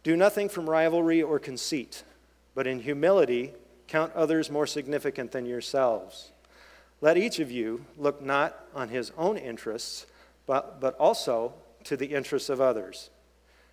Do 0.02 0.16
nothing 0.16 0.48
from 0.48 0.68
rivalry 0.68 1.22
or 1.22 1.38
conceit, 1.38 2.04
but 2.54 2.66
in 2.66 2.80
humility 2.80 3.52
count 3.86 4.14
others 4.14 4.50
more 4.50 4.66
significant 4.66 5.30
than 5.30 5.44
yourselves. 5.44 6.32
Let 7.02 7.18
each 7.18 7.38
of 7.38 7.50
you 7.50 7.84
look 7.98 8.22
not 8.22 8.58
on 8.74 8.88
his 8.88 9.12
own 9.18 9.36
interests, 9.36 10.06
but, 10.46 10.80
but 10.80 10.96
also 10.96 11.52
to 11.84 11.96
the 11.96 12.06
interests 12.06 12.48
of 12.48 12.60
others. 12.60 13.10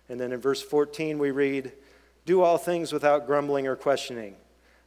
And 0.08 0.20
then 0.20 0.32
in 0.32 0.40
verse 0.40 0.62
14, 0.62 1.18
we 1.18 1.30
read, 1.30 1.72
Do 2.26 2.42
all 2.42 2.58
things 2.58 2.92
without 2.92 3.26
grumbling 3.26 3.66
or 3.66 3.76
questioning, 3.76 4.36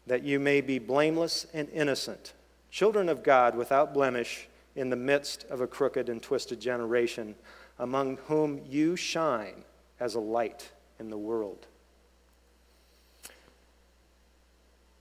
that 0.08 0.24
you 0.24 0.40
may 0.40 0.62
be 0.62 0.80
blameless 0.80 1.48
and 1.54 1.70
innocent, 1.70 2.34
children 2.70 3.10
of 3.10 3.24
God 3.24 3.56
without 3.56 3.94
blemish 3.94 4.48
in 4.76 4.90
the 4.90 4.96
midst 4.96 5.46
of 5.46 5.62
a 5.62 5.68
crooked 5.68 6.10
and 6.10 6.22
twisted 6.22 6.60
generation, 6.60 7.36
among 7.80 8.18
whom 8.28 8.62
you 8.68 8.96
shine 8.96 9.64
as 10.00 10.16
a 10.16 10.20
light 10.20 10.72
in 11.00 11.10
the 11.10 11.18
world. 11.18 11.68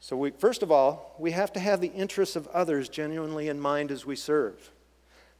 So, 0.02 0.16
we, 0.16 0.32
first 0.32 0.64
of 0.64 0.72
all, 0.72 1.14
we 1.20 1.30
have 1.30 1.52
to 1.52 1.60
have 1.60 1.80
the 1.80 1.92
interests 1.92 2.34
of 2.34 2.48
others 2.48 2.88
genuinely 2.88 3.48
in 3.48 3.60
mind 3.60 3.92
as 3.92 4.04
we 4.04 4.16
serve. 4.16 4.71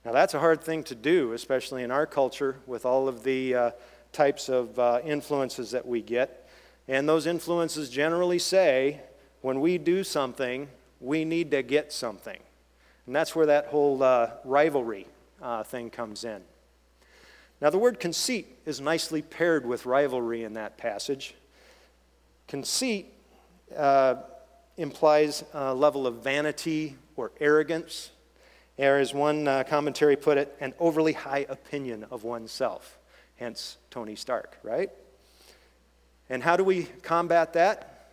Now, 0.05 0.13
that's 0.13 0.35
a 0.35 0.41
hard 0.41 0.63
thing 0.63 0.83
to 0.85 0.95
do, 0.95 1.33
especially 1.33 1.85
in 1.85 1.91
our 1.91 2.07
culture 2.07 2.57
with 2.67 2.85
all 2.85 3.07
of 3.07 3.23
the 3.23 3.55
uh, 3.55 3.71
types 4.13 4.49
of 4.49 4.79
uh, 4.79 5.01
influences 5.05 5.71
that 5.71 5.87
we 5.87 6.03
get. 6.03 6.49
And 6.89 7.09
those 7.09 7.27
influences 7.27 7.89
generally 7.89 8.41
say 8.41 9.01
when 9.43 9.61
we 9.61 9.79
do 9.79 10.03
something, 10.03 10.69
we 11.01 11.25
need 11.25 11.51
to 11.53 11.63
get 11.63 11.93
something. 11.93 12.39
And 13.07 13.15
that's 13.15 13.35
where 13.35 13.47
that 13.47 13.67
whole 13.67 14.03
uh, 14.03 14.31
rivalry 14.45 15.07
uh, 15.41 15.63
thing 15.63 15.91
comes 15.91 16.25
in. 16.25 16.43
Now, 17.61 17.71
the 17.71 17.79
word 17.79 18.01
conceit 18.01 18.59
is 18.67 18.81
nicely 18.81 19.23
paired 19.23 19.65
with 19.65 19.87
rivalry 19.87 20.43
in 20.43 20.55
that 20.55 20.79
passage. 20.79 21.35
Conceit 22.49 23.07
uh, 23.77 24.17
implies 24.77 25.45
a 25.53 25.73
level 25.73 26.07
of 26.07 26.17
vanity 26.25 26.97
or 27.15 27.31
arrogance, 27.41 28.11
as 28.79 29.13
one 29.13 29.47
uh, 29.47 29.65
commentary 29.65 30.17
put 30.17 30.39
it, 30.39 30.57
an 30.61 30.75
overly 30.79 31.13
high 31.13 31.47
opinion 31.49 32.07
of 32.11 32.25
oneself, 32.25 32.99
hence 33.37 33.77
Tony 33.91 34.17
Stark, 34.17 34.59
right? 34.63 34.91
And 36.31 36.43
how 36.43 36.57
do 36.57 36.65
we 36.65 36.85
combat 37.03 37.53
that? 37.53 38.09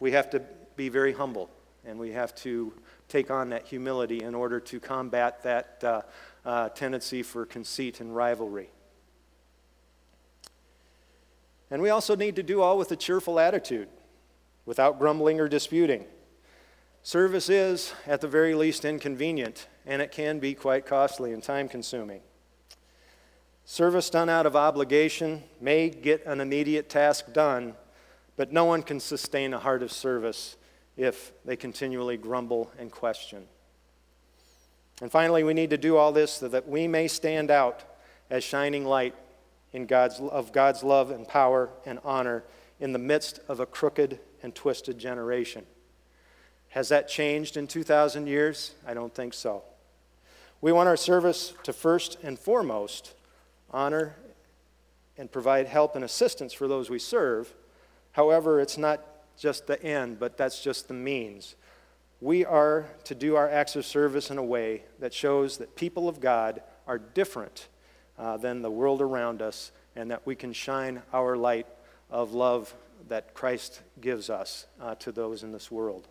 We 0.00 0.12
have 0.12 0.30
to 0.30 0.42
be 0.76 0.88
very 0.88 1.12
humble, 1.12 1.50
and 1.84 1.98
we 1.98 2.12
have 2.12 2.34
to 2.36 2.72
take 3.08 3.30
on 3.30 3.50
that 3.50 3.66
humility 3.66 4.22
in 4.22 4.34
order 4.34 4.58
to 4.60 4.80
combat 4.80 5.42
that 5.42 5.84
uh, 5.84 6.02
uh, 6.44 6.68
tendency 6.70 7.22
for 7.22 7.44
conceit 7.44 8.00
and 8.00 8.14
rivalry. 8.14 8.70
And 11.70 11.82
we 11.82 11.90
also 11.90 12.16
need 12.16 12.36
to 12.36 12.42
do 12.42 12.62
all 12.62 12.78
with 12.78 12.90
a 12.92 12.96
cheerful 12.96 13.38
attitude 13.38 13.88
without 14.66 14.98
grumbling 14.98 15.40
or 15.40 15.48
disputing. 15.48 16.04
Service 17.04 17.50
is, 17.50 17.92
at 18.06 18.22
the 18.22 18.28
very 18.28 18.54
least, 18.54 18.82
inconvenient, 18.82 19.66
and 19.84 20.00
it 20.00 20.10
can 20.10 20.38
be 20.38 20.54
quite 20.54 20.86
costly 20.86 21.34
and 21.34 21.42
time 21.42 21.68
consuming. 21.68 22.22
Service 23.66 24.08
done 24.08 24.30
out 24.30 24.46
of 24.46 24.56
obligation 24.56 25.42
may 25.60 25.90
get 25.90 26.24
an 26.24 26.40
immediate 26.40 26.88
task 26.88 27.30
done, 27.34 27.74
but 28.38 28.54
no 28.54 28.64
one 28.64 28.82
can 28.82 29.00
sustain 29.00 29.52
a 29.52 29.58
heart 29.58 29.82
of 29.82 29.92
service 29.92 30.56
if 30.96 31.34
they 31.44 31.56
continually 31.56 32.16
grumble 32.16 32.72
and 32.78 32.90
question. 32.90 33.44
And 35.02 35.12
finally, 35.12 35.44
we 35.44 35.52
need 35.52 35.70
to 35.70 35.78
do 35.78 35.98
all 35.98 36.10
this 36.10 36.32
so 36.32 36.48
that 36.48 36.66
we 36.66 36.88
may 36.88 37.06
stand 37.06 37.50
out 37.50 37.82
as 38.30 38.42
shining 38.42 38.86
light 38.86 39.14
in 39.74 39.84
God's, 39.84 40.20
of 40.20 40.52
God's 40.52 40.82
love 40.82 41.10
and 41.10 41.28
power 41.28 41.68
and 41.84 41.98
honor 42.02 42.44
in 42.80 42.94
the 42.94 42.98
midst 42.98 43.40
of 43.46 43.60
a 43.60 43.66
crooked 43.66 44.20
and 44.42 44.54
twisted 44.54 44.98
generation. 44.98 45.66
Has 46.74 46.88
that 46.88 47.06
changed 47.06 47.56
in 47.56 47.68
2,000 47.68 48.26
years? 48.26 48.74
I 48.84 48.94
don't 48.94 49.14
think 49.14 49.32
so. 49.32 49.62
We 50.60 50.72
want 50.72 50.88
our 50.88 50.96
service 50.96 51.54
to 51.62 51.72
first 51.72 52.18
and 52.20 52.36
foremost 52.36 53.14
honor 53.70 54.16
and 55.16 55.30
provide 55.30 55.68
help 55.68 55.94
and 55.94 56.04
assistance 56.04 56.52
for 56.52 56.66
those 56.66 56.90
we 56.90 56.98
serve. 56.98 57.54
However, 58.10 58.60
it's 58.60 58.76
not 58.76 59.06
just 59.38 59.68
the 59.68 59.80
end, 59.84 60.18
but 60.18 60.36
that's 60.36 60.64
just 60.64 60.88
the 60.88 60.94
means. 60.94 61.54
We 62.20 62.44
are 62.44 62.86
to 63.04 63.14
do 63.14 63.36
our 63.36 63.48
acts 63.48 63.76
of 63.76 63.86
service 63.86 64.28
in 64.32 64.38
a 64.38 64.44
way 64.44 64.82
that 64.98 65.14
shows 65.14 65.58
that 65.58 65.76
people 65.76 66.08
of 66.08 66.18
God 66.18 66.60
are 66.88 66.98
different 66.98 67.68
uh, 68.18 68.36
than 68.36 68.62
the 68.62 68.70
world 68.70 69.00
around 69.00 69.42
us 69.42 69.70
and 69.94 70.10
that 70.10 70.26
we 70.26 70.34
can 70.34 70.52
shine 70.52 71.02
our 71.12 71.36
light 71.36 71.68
of 72.10 72.32
love 72.32 72.74
that 73.08 73.32
Christ 73.32 73.80
gives 74.00 74.28
us 74.28 74.66
uh, 74.80 74.96
to 74.96 75.12
those 75.12 75.44
in 75.44 75.52
this 75.52 75.70
world. 75.70 76.08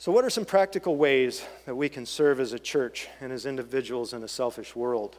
So, 0.00 0.12
what 0.12 0.24
are 0.24 0.30
some 0.30 0.44
practical 0.44 0.94
ways 0.94 1.44
that 1.66 1.74
we 1.74 1.88
can 1.88 2.06
serve 2.06 2.38
as 2.38 2.52
a 2.52 2.58
church 2.58 3.08
and 3.20 3.32
as 3.32 3.44
individuals 3.44 4.12
in 4.12 4.22
a 4.22 4.28
selfish 4.28 4.76
world? 4.76 5.18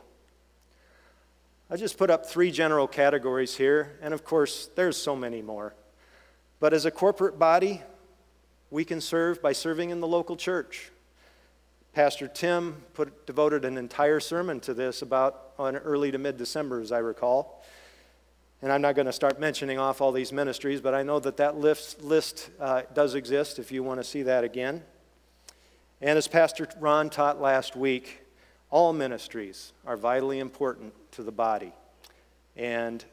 I 1.70 1.76
just 1.76 1.98
put 1.98 2.10
up 2.10 2.26
three 2.26 2.50
general 2.50 2.88
categories 2.88 3.58
here, 3.58 3.98
and 4.02 4.14
of 4.14 4.24
course, 4.24 4.70
there's 4.76 4.96
so 4.96 5.18
many 5.18 5.42
more. 5.42 5.74
But 6.62 6.74
as 6.74 6.86
a 6.86 6.92
corporate 6.92 7.38
body, 7.38 7.82
we 8.72 8.86
can 8.86 9.02
serve 9.02 9.42
by 9.42 9.52
serving 9.52 9.90
in 9.90 10.00
the 10.00 10.08
local 10.08 10.38
church. 10.38 10.92
Pastor 11.92 12.30
Tim 12.30 12.82
put, 12.94 13.28
devoted 13.28 13.66
an 13.66 13.78
entire 13.78 14.22
sermon 14.22 14.62
to 14.62 14.74
this 14.74 15.02
about 15.02 15.52
on 15.60 15.76
early 15.76 16.10
to 16.10 16.18
mid 16.18 16.38
December, 16.38 16.80
as 16.80 16.94
I 16.94 17.00
recall. 17.00 17.66
And 18.62 18.74
I'm 18.74 18.82
not 18.82 18.96
going 18.96 19.06
to 19.06 19.14
start 19.14 19.40
mentioning 19.40 19.80
off 19.80 20.02
all 20.02 20.12
these 20.12 20.34
ministries, 20.34 20.82
but 20.82 20.94
I 20.94 21.02
know 21.02 21.20
that 21.20 21.38
that 21.38 21.58
list, 21.58 22.02
list 22.02 22.50
uh, 22.60 22.82
does 22.94 23.16
exist 23.16 23.58
if 23.58 23.72
you 23.72 23.84
want 23.84 24.02
to 24.02 24.04
see 24.04 24.24
that 24.24 24.44
again. 24.44 24.84
And 26.02 26.18
as 26.18 26.28
Pastor 26.28 26.68
Ron 26.80 27.10
taught 27.10 27.40
last 27.40 27.78
week, 27.78 28.22
all 28.70 28.92
ministries 28.92 29.72
are 29.86 29.96
vitally 29.96 30.40
important 30.40 30.94
to 31.12 31.24
the 31.24 31.32
body 31.32 31.74
and 32.58 33.04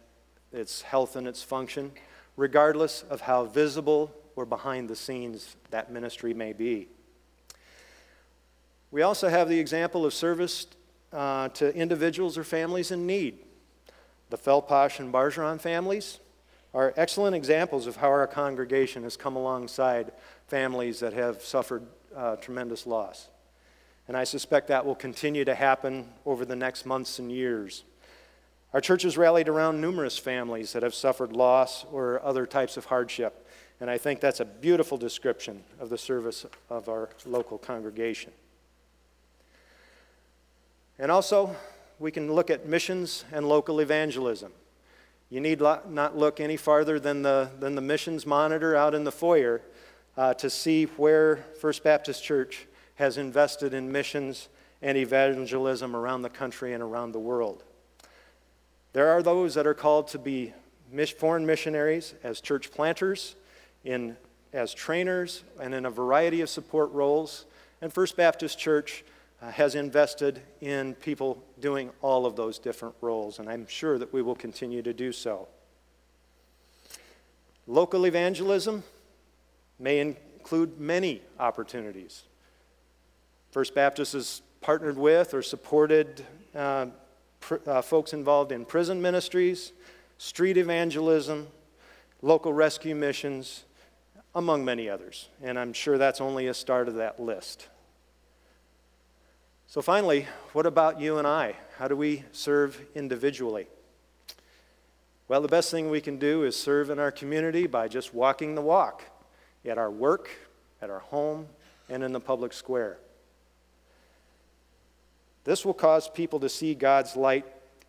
its 0.52 0.82
health 0.82 1.14
and 1.14 1.28
its 1.28 1.42
function, 1.42 1.92
regardless 2.37 3.02
of 3.02 3.20
how 3.20 3.44
visible 3.44 4.12
or 4.35 4.44
behind 4.44 4.88
the 4.88 4.96
scenes 4.96 5.54
that 5.70 5.92
ministry 5.92 6.35
may 6.35 6.52
be. 6.52 6.88
We 8.90 9.02
also 9.02 9.28
have 9.28 9.48
the 9.48 9.59
example 9.59 10.04
of 10.04 10.12
service 10.12 10.66
uh, 11.12 11.48
to 11.50 11.74
individuals 11.74 12.37
or 12.37 12.44
families 12.44 12.90
in 12.90 13.06
need. 13.06 13.38
The 14.37 14.51
Felposh 14.51 15.01
and 15.01 15.11
Bargeron 15.11 15.59
families 15.59 16.18
are 16.75 16.92
excellent 16.99 17.35
examples 17.35 17.87
of 17.87 17.96
how 17.96 18.09
our 18.09 18.27
congregation 18.27 19.03
has 19.05 19.16
come 19.16 19.35
alongside 19.35 20.12
families 20.46 21.01
that 21.01 21.14
have 21.14 21.40
suffered 21.40 21.87
uh, 22.14 22.37
tremendous 22.37 22.87
loss. 22.87 23.29
And 24.07 24.14
I 24.14 24.25
suspect 24.25 24.68
that 24.68 24.85
will 24.85 24.94
continue 24.94 25.46
to 25.46 25.55
happen 25.55 26.12
over 26.27 26.44
the 26.44 26.55
next 26.55 26.85
months 26.85 27.18
and 27.18 27.33
years. 27.33 27.85
Our 28.75 28.83
church 28.83 29.05
has 29.05 29.16
rallied 29.16 29.49
around 29.49 29.81
numerous 29.81 30.18
families 30.18 30.75
that 30.75 30.83
have 30.83 30.94
suffered 30.94 31.33
loss 31.33 31.87
or 31.90 32.22
other 32.22 32.44
types 32.44 32.77
of 32.77 32.85
hardship. 32.85 33.49
And 33.81 33.88
I 33.88 33.96
think 33.96 34.20
that's 34.20 34.40
a 34.40 34.44
beautiful 34.44 34.99
description 34.99 35.64
of 35.81 35.88
the 35.88 35.96
service 35.96 36.44
of 36.68 36.90
our 36.90 37.09
local 37.25 37.57
congregation. 37.57 38.33
And 40.99 41.11
also, 41.11 41.57
we 41.98 42.11
can 42.11 42.32
look 42.32 42.50
at 42.50 42.66
missions 42.66 43.24
and 43.32 43.48
local 43.48 43.80
evangelism. 43.80 44.52
You 45.30 45.40
need 45.40 45.61
not 45.61 46.16
look 46.16 46.40
any 46.40 46.56
farther 46.56 47.00
than 47.00 47.22
the, 47.22 47.50
than 47.59 47.74
the 47.74 47.80
missions 47.80 48.26
monitor 48.26 48.76
out 48.76 48.94
in 48.94 49.04
the 49.04 49.12
foyer 49.12 49.61
uh, 50.16 50.35
to 50.35 50.48
see 50.48 50.85
where 50.85 51.37
First 51.61 51.82
Baptist 51.82 52.22
Church 52.22 52.66
has 52.96 53.18
invested 53.18 53.74
in 53.74 53.90
missions 53.90 54.48
and 54.82 54.96
evangelism 54.96 55.96
around 55.96 56.22
the 56.22 56.30
country 56.30 56.74
and 56.74 56.82
around 56.82 57.12
the 57.12 57.18
world. 57.18 57.64
There 58.92 59.09
are 59.09 59.22
those 59.22 59.54
that 59.54 59.66
are 59.66 59.74
called 59.74 60.09
to 60.09 60.18
be 60.18 60.52
foreign 61.18 61.44
missionaries 61.44 62.14
as 62.22 62.40
church 62.40 62.70
planters, 62.70 63.35
in, 63.85 64.16
as 64.52 64.72
trainers, 64.72 65.42
and 65.61 65.74
in 65.74 65.87
a 65.87 65.90
variety 65.90 66.40
of 66.40 66.48
support 66.48 66.90
roles. 66.92 67.46
And 67.82 67.92
First 67.92 68.16
Baptist 68.16 68.59
Church 68.59 69.04
has 69.50 69.74
invested 69.74 70.42
in 70.61 70.94
people 70.94 71.42
doing 71.61 71.90
all 72.00 72.26
of 72.26 72.37
those 72.37 72.59
different 72.59 72.94
roles, 73.00 73.38
and 73.38 73.48
I'm 73.48 73.66
sure 73.66 73.98
that 73.98 74.12
we 74.12 74.22
will 74.22 74.35
continue 74.35 74.82
to 74.82 74.92
do 74.92 75.12
so. 75.12 75.48
Local 77.66 78.06
evangelism 78.06 78.82
may 79.78 80.00
include 80.00 80.78
many 80.80 81.22
opportunities. 81.38 82.22
First 83.50 83.74
Baptist 83.74 84.12
has 84.12 84.42
partnered 84.61 84.96
with 84.96 85.35
or 85.35 85.42
supported 85.42 86.24
uh, 86.54 86.87
pr- 87.40 87.56
uh, 87.66 87.82
folks 87.82 88.12
involved 88.12 88.52
in 88.52 88.64
prison 88.64 89.02
ministries, 89.02 89.72
street 90.18 90.56
evangelism, 90.56 91.48
local 92.22 92.52
rescue 92.52 92.94
missions, 92.94 93.64
among 94.35 94.64
many 94.64 94.88
others. 94.88 95.28
And 95.42 95.59
I'm 95.59 95.72
sure 95.72 95.98
that's 95.98 96.20
only 96.20 96.46
a 96.46 96.54
start 96.54 96.88
of 96.88 96.94
that 96.94 97.18
list. 97.18 97.68
So, 99.68 99.83
finally, 99.83 100.26
what 100.52 100.64
about 100.64 101.00
you 101.00 101.18
and 101.18 101.26
I? 101.26 101.57
How 101.79 101.88
do 101.88 101.96
we 101.96 102.24
serve 102.33 102.81
individually? 102.94 103.66
Well, 105.29 105.40
the 105.40 105.48
best 105.48 105.72
thing 105.72 105.90
we 105.90 106.00
can 106.00 106.18
do 106.18 106.44
is 106.44 106.57
serve 106.57 106.88
in 106.88 107.00
our 107.00 107.11
community 107.11 107.66
by 107.66 107.88
just 107.88 108.14
walking 108.14 108.55
the 108.55 108.62
walk 108.62 109.02
at 109.64 109.76
our 109.76 109.90
work, 109.90 110.31
at 110.81 110.88
our 110.88 111.00
home, 111.00 111.48
and 111.88 112.05
in 112.05 112.12
the 112.12 112.20
public 112.20 112.52
square. 112.52 112.98
This 115.42 115.64
will 115.64 115.74
cause 115.74 116.09
people 116.09 116.40
to 116.40 116.48
see 116.48 116.74
God's 116.74 117.16
light 117.16 117.44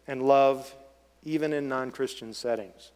and 0.07 0.23
love 0.23 0.75
even 1.23 1.53
in 1.53 1.69
non 1.69 1.91
Christian 1.91 2.33
settings. 2.33 2.91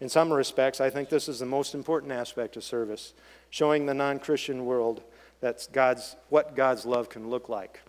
In 0.00 0.08
some 0.08 0.32
respects, 0.32 0.80
I 0.80 0.90
think 0.90 1.08
this 1.08 1.28
is 1.28 1.38
the 1.38 1.46
most 1.46 1.72
important 1.72 2.10
aspect 2.10 2.56
of 2.56 2.64
service, 2.64 3.14
showing 3.50 3.86
the 3.86 3.94
non 3.94 4.18
Christian 4.18 4.64
world 4.64 5.04
that's 5.40 5.68
God's, 5.68 6.16
what 6.30 6.56
God's 6.56 6.84
love 6.84 7.08
can 7.08 7.28
look 7.30 7.48
like. 7.48 7.80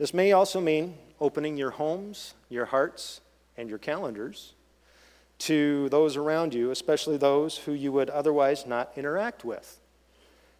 This 0.00 0.14
may 0.14 0.32
also 0.32 0.62
mean 0.62 0.96
opening 1.20 1.58
your 1.58 1.72
homes, 1.72 2.32
your 2.48 2.64
hearts, 2.64 3.20
and 3.58 3.68
your 3.68 3.76
calendars 3.76 4.54
to 5.40 5.90
those 5.90 6.16
around 6.16 6.54
you, 6.54 6.70
especially 6.70 7.18
those 7.18 7.58
who 7.58 7.72
you 7.72 7.92
would 7.92 8.08
otherwise 8.08 8.64
not 8.64 8.92
interact 8.96 9.44
with. 9.44 9.78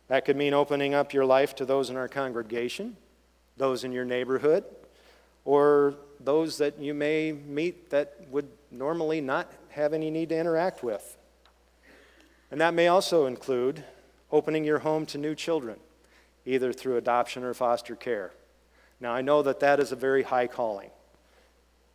That 0.08 0.26
could 0.26 0.36
mean 0.36 0.52
opening 0.52 0.92
up 0.92 1.14
your 1.14 1.24
life 1.24 1.54
to 1.54 1.64
those 1.64 1.88
in 1.88 1.96
our 1.96 2.06
congregation, 2.06 2.98
those 3.56 3.82
in 3.82 3.92
your 3.92 4.04
neighborhood, 4.04 4.62
or 5.46 5.94
those 6.22 6.58
that 6.58 6.78
you 6.78 6.92
may 6.92 7.32
meet 7.32 7.88
that 7.88 8.18
would 8.30 8.48
normally 8.70 9.22
not 9.22 9.50
have 9.70 9.94
any 9.94 10.10
need 10.10 10.28
to 10.28 10.36
interact 10.36 10.82
with. 10.82 11.16
And 12.50 12.60
that 12.60 12.74
may 12.74 12.88
also 12.88 13.24
include 13.24 13.84
opening 14.30 14.64
your 14.64 14.80
home 14.80 15.06
to 15.06 15.16
new 15.16 15.34
children, 15.34 15.78
either 16.44 16.74
through 16.74 16.98
adoption 16.98 17.42
or 17.42 17.54
foster 17.54 17.96
care. 17.96 18.32
Now, 19.00 19.14
I 19.14 19.22
know 19.22 19.42
that 19.42 19.60
that 19.60 19.80
is 19.80 19.92
a 19.92 19.96
very 19.96 20.22
high 20.22 20.46
calling, 20.46 20.90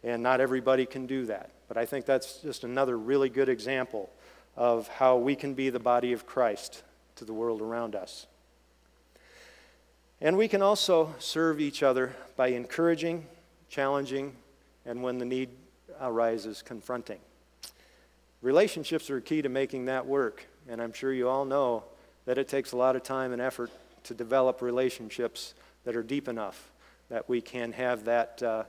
and 0.03 0.23
not 0.23 0.41
everybody 0.41 0.85
can 0.85 1.05
do 1.05 1.27
that, 1.27 1.51
but 1.67 1.77
I 1.77 1.85
think 1.85 2.05
that's 2.05 2.37
just 2.37 2.63
another 2.63 2.97
really 2.97 3.29
good 3.29 3.47
example 3.47 4.09
of 4.57 4.87
how 4.87 5.17
we 5.17 5.35
can 5.35 5.53
be 5.53 5.69
the 5.69 5.79
body 5.79 6.13
of 6.13 6.25
Christ 6.25 6.81
to 7.17 7.25
the 7.25 7.33
world 7.33 7.61
around 7.61 7.95
us. 7.95 8.25
And 10.19 10.37
we 10.37 10.47
can 10.47 10.61
also 10.61 11.13
serve 11.19 11.61
each 11.61 11.83
other 11.83 12.15
by 12.35 12.47
encouraging, 12.47 13.27
challenging, 13.69 14.35
and 14.85 15.03
when 15.03 15.19
the 15.19 15.25
need 15.25 15.49
arises, 16.01 16.63
confronting. 16.63 17.19
Relationships 18.41 19.09
are 19.09 19.21
key 19.21 19.41
to 19.43 19.49
making 19.49 19.85
that 19.85 20.07
work, 20.07 20.47
and 20.67 20.81
I'm 20.81 20.93
sure 20.93 21.13
you 21.13 21.29
all 21.29 21.45
know 21.45 21.83
that 22.25 22.39
it 22.39 22.47
takes 22.47 22.71
a 22.71 22.77
lot 22.77 22.95
of 22.95 23.03
time 23.03 23.31
and 23.31 23.41
effort 23.41 23.69
to 24.05 24.15
develop 24.15 24.61
relationships 24.61 25.53
that 25.83 25.95
are 25.95 26.03
deep 26.03 26.27
enough 26.27 26.71
that 27.09 27.29
we 27.29 27.41
can 27.41 27.71
have 27.71 28.05
that 28.05 28.41
uh, 28.41 28.63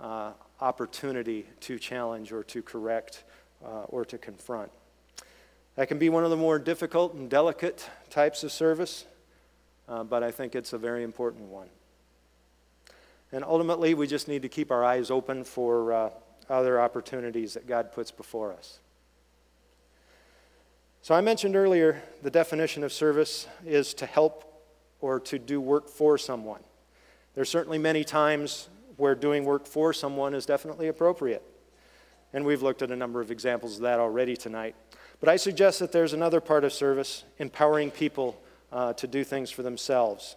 uh, 0.00 0.32
opportunity 0.60 1.46
to 1.60 1.78
challenge 1.78 2.32
or 2.32 2.42
to 2.44 2.62
correct 2.62 3.24
uh, 3.64 3.84
or 3.88 4.04
to 4.04 4.18
confront. 4.18 4.70
That 5.76 5.88
can 5.88 5.98
be 5.98 6.08
one 6.08 6.24
of 6.24 6.30
the 6.30 6.36
more 6.36 6.58
difficult 6.58 7.14
and 7.14 7.30
delicate 7.30 7.88
types 8.10 8.44
of 8.44 8.52
service, 8.52 9.04
uh, 9.88 10.04
but 10.04 10.22
I 10.22 10.30
think 10.30 10.54
it's 10.54 10.72
a 10.72 10.78
very 10.78 11.02
important 11.02 11.44
one. 11.44 11.68
And 13.32 13.44
ultimately, 13.44 13.94
we 13.94 14.06
just 14.06 14.28
need 14.28 14.42
to 14.42 14.48
keep 14.48 14.70
our 14.70 14.84
eyes 14.84 15.10
open 15.10 15.44
for 15.44 15.92
uh, 15.92 16.10
other 16.50 16.78
opportunities 16.80 17.54
that 17.54 17.66
God 17.66 17.92
puts 17.92 18.10
before 18.10 18.52
us. 18.52 18.78
So, 21.00 21.14
I 21.14 21.22
mentioned 21.22 21.56
earlier 21.56 22.02
the 22.22 22.30
definition 22.30 22.84
of 22.84 22.92
service 22.92 23.46
is 23.64 23.94
to 23.94 24.06
help 24.06 24.44
or 25.00 25.18
to 25.20 25.38
do 25.38 25.60
work 25.60 25.88
for 25.88 26.18
someone. 26.18 26.60
There's 27.34 27.48
certainly 27.48 27.78
many 27.78 28.04
times 28.04 28.68
where 28.96 29.14
doing 29.14 29.44
work 29.44 29.66
for 29.66 29.92
someone 29.92 30.34
is 30.34 30.46
definitely 30.46 30.88
appropriate. 30.88 31.42
And 32.32 32.44
we've 32.44 32.62
looked 32.62 32.82
at 32.82 32.90
a 32.90 32.96
number 32.96 33.20
of 33.20 33.30
examples 33.30 33.76
of 33.76 33.82
that 33.82 33.98
already 33.98 34.36
tonight. 34.36 34.74
But 35.20 35.28
I 35.28 35.36
suggest 35.36 35.78
that 35.78 35.92
there's 35.92 36.12
another 36.12 36.40
part 36.40 36.64
of 36.64 36.72
service, 36.72 37.24
empowering 37.38 37.90
people 37.90 38.40
uh, 38.72 38.92
to 38.94 39.06
do 39.06 39.24
things 39.24 39.50
for 39.50 39.62
themselves. 39.62 40.36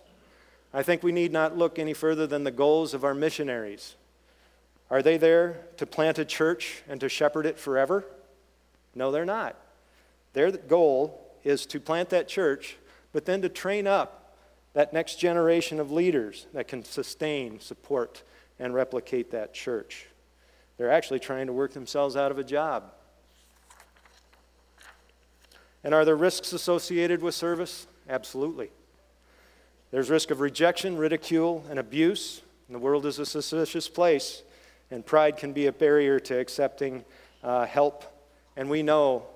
I 0.73 0.83
think 0.83 1.03
we 1.03 1.11
need 1.11 1.31
not 1.31 1.57
look 1.57 1.79
any 1.79 1.93
further 1.93 2.27
than 2.27 2.43
the 2.43 2.51
goals 2.51 2.93
of 2.93 3.03
our 3.03 3.13
missionaries. 3.13 3.95
Are 4.91 5.01
they 5.01 5.17
there 5.17 5.61
to 5.77 5.85
plant 5.85 6.19
a 6.19 6.25
church 6.25 6.83
and 6.87 6.99
to 6.99 7.09
shepherd 7.09 7.45
it 7.45 7.57
forever? 7.57 8.05
No, 8.93 9.11
they're 9.11 9.25
not. 9.25 9.55
Their 10.33 10.51
goal 10.51 11.33
is 11.43 11.65
to 11.67 11.79
plant 11.79 12.09
that 12.09 12.27
church, 12.27 12.77
but 13.13 13.25
then 13.25 13.41
to 13.41 13.49
train 13.49 13.87
up 13.87 14.24
that 14.75 14.91
next 14.91 15.15
generation 15.15 15.79
of 15.79 15.89
leaders 15.89 16.47
that 16.53 16.67
can 16.67 16.83
sustain, 16.83 17.59
support, 17.61 18.23
and 18.59 18.73
replicate 18.73 19.31
that 19.31 19.53
church. 19.53 20.07
They're 20.77 20.91
actually 20.91 21.19
trying 21.19 21.47
to 21.47 21.53
work 21.53 21.73
themselves 21.73 22.17
out 22.17 22.29
of 22.29 22.37
a 22.37 22.43
job. 22.43 22.91
And 25.81 25.93
are 25.93 26.03
there 26.03 26.17
risks 26.17 26.51
associated 26.51 27.21
with 27.21 27.33
service? 27.33 27.87
Absolutely. 28.09 28.69
There's 29.91 30.09
risk 30.09 30.29
of 30.29 30.41
rejection, 30.41 30.97
ridicule, 30.97 31.63
and 31.69 31.79
abuse. 31.79 32.41
And 32.67 32.75
the 32.75 32.79
world 32.79 33.05
is 33.05 33.17
a 33.17 33.25
suspicious 33.25 33.87
place, 33.87 34.43
and 34.91 35.05
pride 35.05 35.37
can 35.37 35.53
be 35.53 35.67
a 35.67 35.71
barrier 35.71 36.19
to 36.21 36.37
accepting 36.37 37.05
uh, 37.43 37.65
help. 37.65 38.03
And 38.57 38.69
we 38.69 38.83
know 38.83 39.27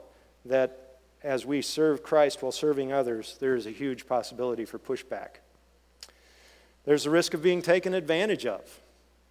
that 0.46 0.89
as 1.24 1.46
we 1.46 1.62
serve 1.62 2.04
Christ 2.04 2.42
while 2.42 2.52
serving 2.52 2.94
others, 2.94 3.38
there 3.40 3.56
is 3.56 3.66
a 3.66 3.72
huge 3.72 4.08
possibility 4.08 4.66
for 4.66 4.80
pushback. 4.80 5.42
There's 6.86 7.06
a 7.06 7.10
risk 7.10 7.34
of 7.34 7.42
being 7.42 7.62
taken 7.62 7.94
advantage 7.94 8.46
of. 8.46 8.82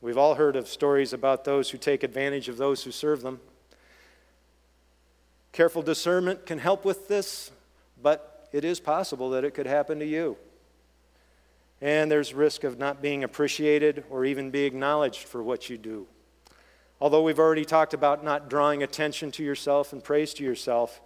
We've 0.00 0.18
all 0.18 0.34
heard 0.34 0.54
of 0.54 0.68
stories 0.68 1.12
about 1.12 1.44
those 1.44 1.70
who 1.70 1.78
take 1.78 2.02
advantage 2.02 2.48
of 2.48 2.56
those 2.56 2.84
who 2.84 2.92
serve 2.92 3.22
them. 3.22 3.40
Careful 5.52 5.82
discernment 5.82 6.46
can 6.46 6.58
help 6.58 6.84
with 6.84 7.08
this, 7.08 7.50
but 8.00 8.48
it 8.52 8.64
is 8.64 8.78
possible 8.78 9.30
that 9.30 9.44
it 9.44 9.54
could 9.54 9.66
happen 9.66 9.98
to 9.98 10.06
you. 10.06 10.36
And 11.80 12.10
there's 12.10 12.34
risk 12.34 12.64
of 12.64 12.78
not 12.78 13.00
being 13.00 13.24
appreciated 13.24 14.04
or 14.10 14.24
even 14.24 14.50
be 14.50 14.64
acknowledged 14.64 15.24
for 15.24 15.42
what 15.42 15.70
you 15.70 15.78
do. 15.78 16.06
Although 17.00 17.22
we've 17.22 17.38
already 17.38 17.64
talked 17.64 17.94
about 17.94 18.24
not 18.24 18.50
drawing 18.50 18.82
attention 18.82 19.30
to 19.32 19.44
yourself 19.44 19.92
and 19.92 20.02
praise 20.02 20.34
to 20.34 20.44
yourself, 20.44 21.00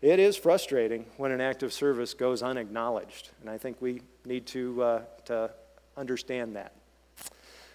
it 0.00 0.18
is 0.18 0.36
frustrating 0.36 1.06
when 1.16 1.32
an 1.32 1.40
act 1.40 1.62
of 1.62 1.72
service 1.72 2.14
goes 2.14 2.42
unacknowledged, 2.42 3.30
and 3.40 3.50
I 3.50 3.58
think 3.58 3.80
we 3.80 4.02
need 4.24 4.46
to, 4.46 4.82
uh, 4.82 5.02
to 5.26 5.50
understand 5.96 6.54
that. 6.56 6.72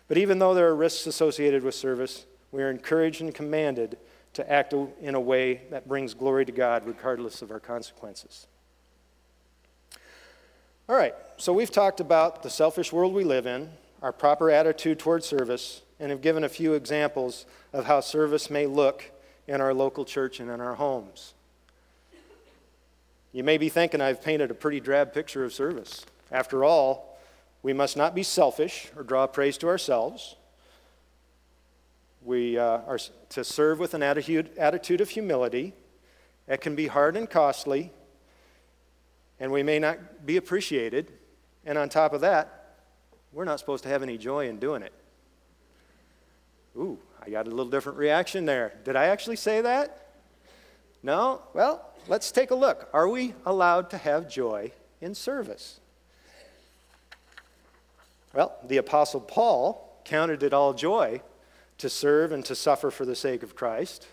But 0.07 0.17
even 0.17 0.39
though 0.39 0.53
there 0.53 0.67
are 0.67 0.75
risks 0.75 1.07
associated 1.07 1.63
with 1.63 1.75
service, 1.75 2.25
we 2.51 2.63
are 2.63 2.69
encouraged 2.69 3.21
and 3.21 3.33
commanded 3.33 3.97
to 4.33 4.51
act 4.51 4.73
in 5.01 5.15
a 5.15 5.19
way 5.19 5.61
that 5.69 5.87
brings 5.87 6.13
glory 6.13 6.45
to 6.45 6.51
God 6.51 6.85
regardless 6.85 7.41
of 7.41 7.51
our 7.51 7.59
consequences. 7.59 8.47
All 10.89 10.95
right, 10.95 11.15
so 11.37 11.53
we've 11.53 11.71
talked 11.71 11.99
about 11.99 12.43
the 12.43 12.49
selfish 12.49 12.91
world 12.91 13.13
we 13.13 13.23
live 13.23 13.45
in, 13.45 13.69
our 14.01 14.11
proper 14.11 14.49
attitude 14.49 14.99
toward 14.99 15.23
service, 15.23 15.81
and 15.99 16.11
have 16.11 16.21
given 16.21 16.43
a 16.43 16.49
few 16.49 16.73
examples 16.73 17.45
of 17.71 17.85
how 17.85 18.01
service 18.01 18.49
may 18.49 18.65
look 18.65 19.11
in 19.47 19.61
our 19.61 19.73
local 19.73 20.03
church 20.03 20.39
and 20.39 20.49
in 20.49 20.59
our 20.59 20.75
homes. 20.75 21.33
You 23.33 23.43
may 23.43 23.57
be 23.57 23.67
thinking 23.67 23.99
I've 23.99 24.21
painted 24.21 24.51
a 24.51 24.53
pretty 24.53 24.79
drab 24.79 25.11
picture 25.11 25.43
of 25.43 25.51
service. 25.53 26.05
After 26.31 26.63
all, 26.63 27.19
we 27.63 27.73
must 27.73 27.97
not 27.97 28.13
be 28.13 28.21
selfish 28.21 28.91
or 28.95 29.01
draw 29.01 29.25
praise 29.25 29.57
to 29.57 29.67
ourselves. 29.67 30.35
We 32.23 32.59
uh, 32.59 32.81
are 32.87 32.99
to 33.29 33.43
serve 33.43 33.79
with 33.79 33.95
an 33.95 34.03
attitude, 34.03 34.51
attitude 34.57 35.01
of 35.01 35.09
humility. 35.09 35.73
It 36.47 36.61
can 36.61 36.75
be 36.75 36.87
hard 36.87 37.17
and 37.17 37.27
costly, 37.27 37.91
and 39.39 39.51
we 39.51 39.63
may 39.63 39.79
not 39.79 40.25
be 40.27 40.37
appreciated. 40.37 41.11
And 41.65 41.77
on 41.77 41.89
top 41.89 42.13
of 42.13 42.21
that, 42.21 42.75
we're 43.31 43.45
not 43.45 43.59
supposed 43.59 43.83
to 43.83 43.89
have 43.89 44.03
any 44.03 44.17
joy 44.17 44.47
in 44.47 44.59
doing 44.59 44.83
it. 44.83 44.93
Ooh, 46.77 46.99
I 47.25 47.31
got 47.31 47.47
a 47.47 47.49
little 47.49 47.71
different 47.71 47.97
reaction 47.97 48.45
there. 48.45 48.73
Did 48.83 48.95
I 48.95 49.05
actually 49.05 49.37
say 49.37 49.61
that? 49.61 50.09
No? 51.01 51.41
Well, 51.53 51.92
let's 52.07 52.31
take 52.31 52.51
a 52.51 52.55
look. 52.55 52.89
Are 52.93 53.07
we 53.07 53.33
allowed 53.45 53.89
to 53.91 53.97
have 53.97 54.29
joy 54.29 54.71
in 55.01 55.15
service? 55.15 55.79
Well, 58.33 58.55
the 58.63 58.77
Apostle 58.77 59.21
Paul 59.21 60.01
counted 60.05 60.43
it 60.43 60.53
all 60.53 60.73
joy 60.73 61.21
to 61.77 61.89
serve 61.89 62.31
and 62.31 62.43
to 62.45 62.55
suffer 62.55 62.91
for 62.91 63.05
the 63.05 63.15
sake 63.15 63.43
of 63.43 63.55
Christ. 63.55 64.07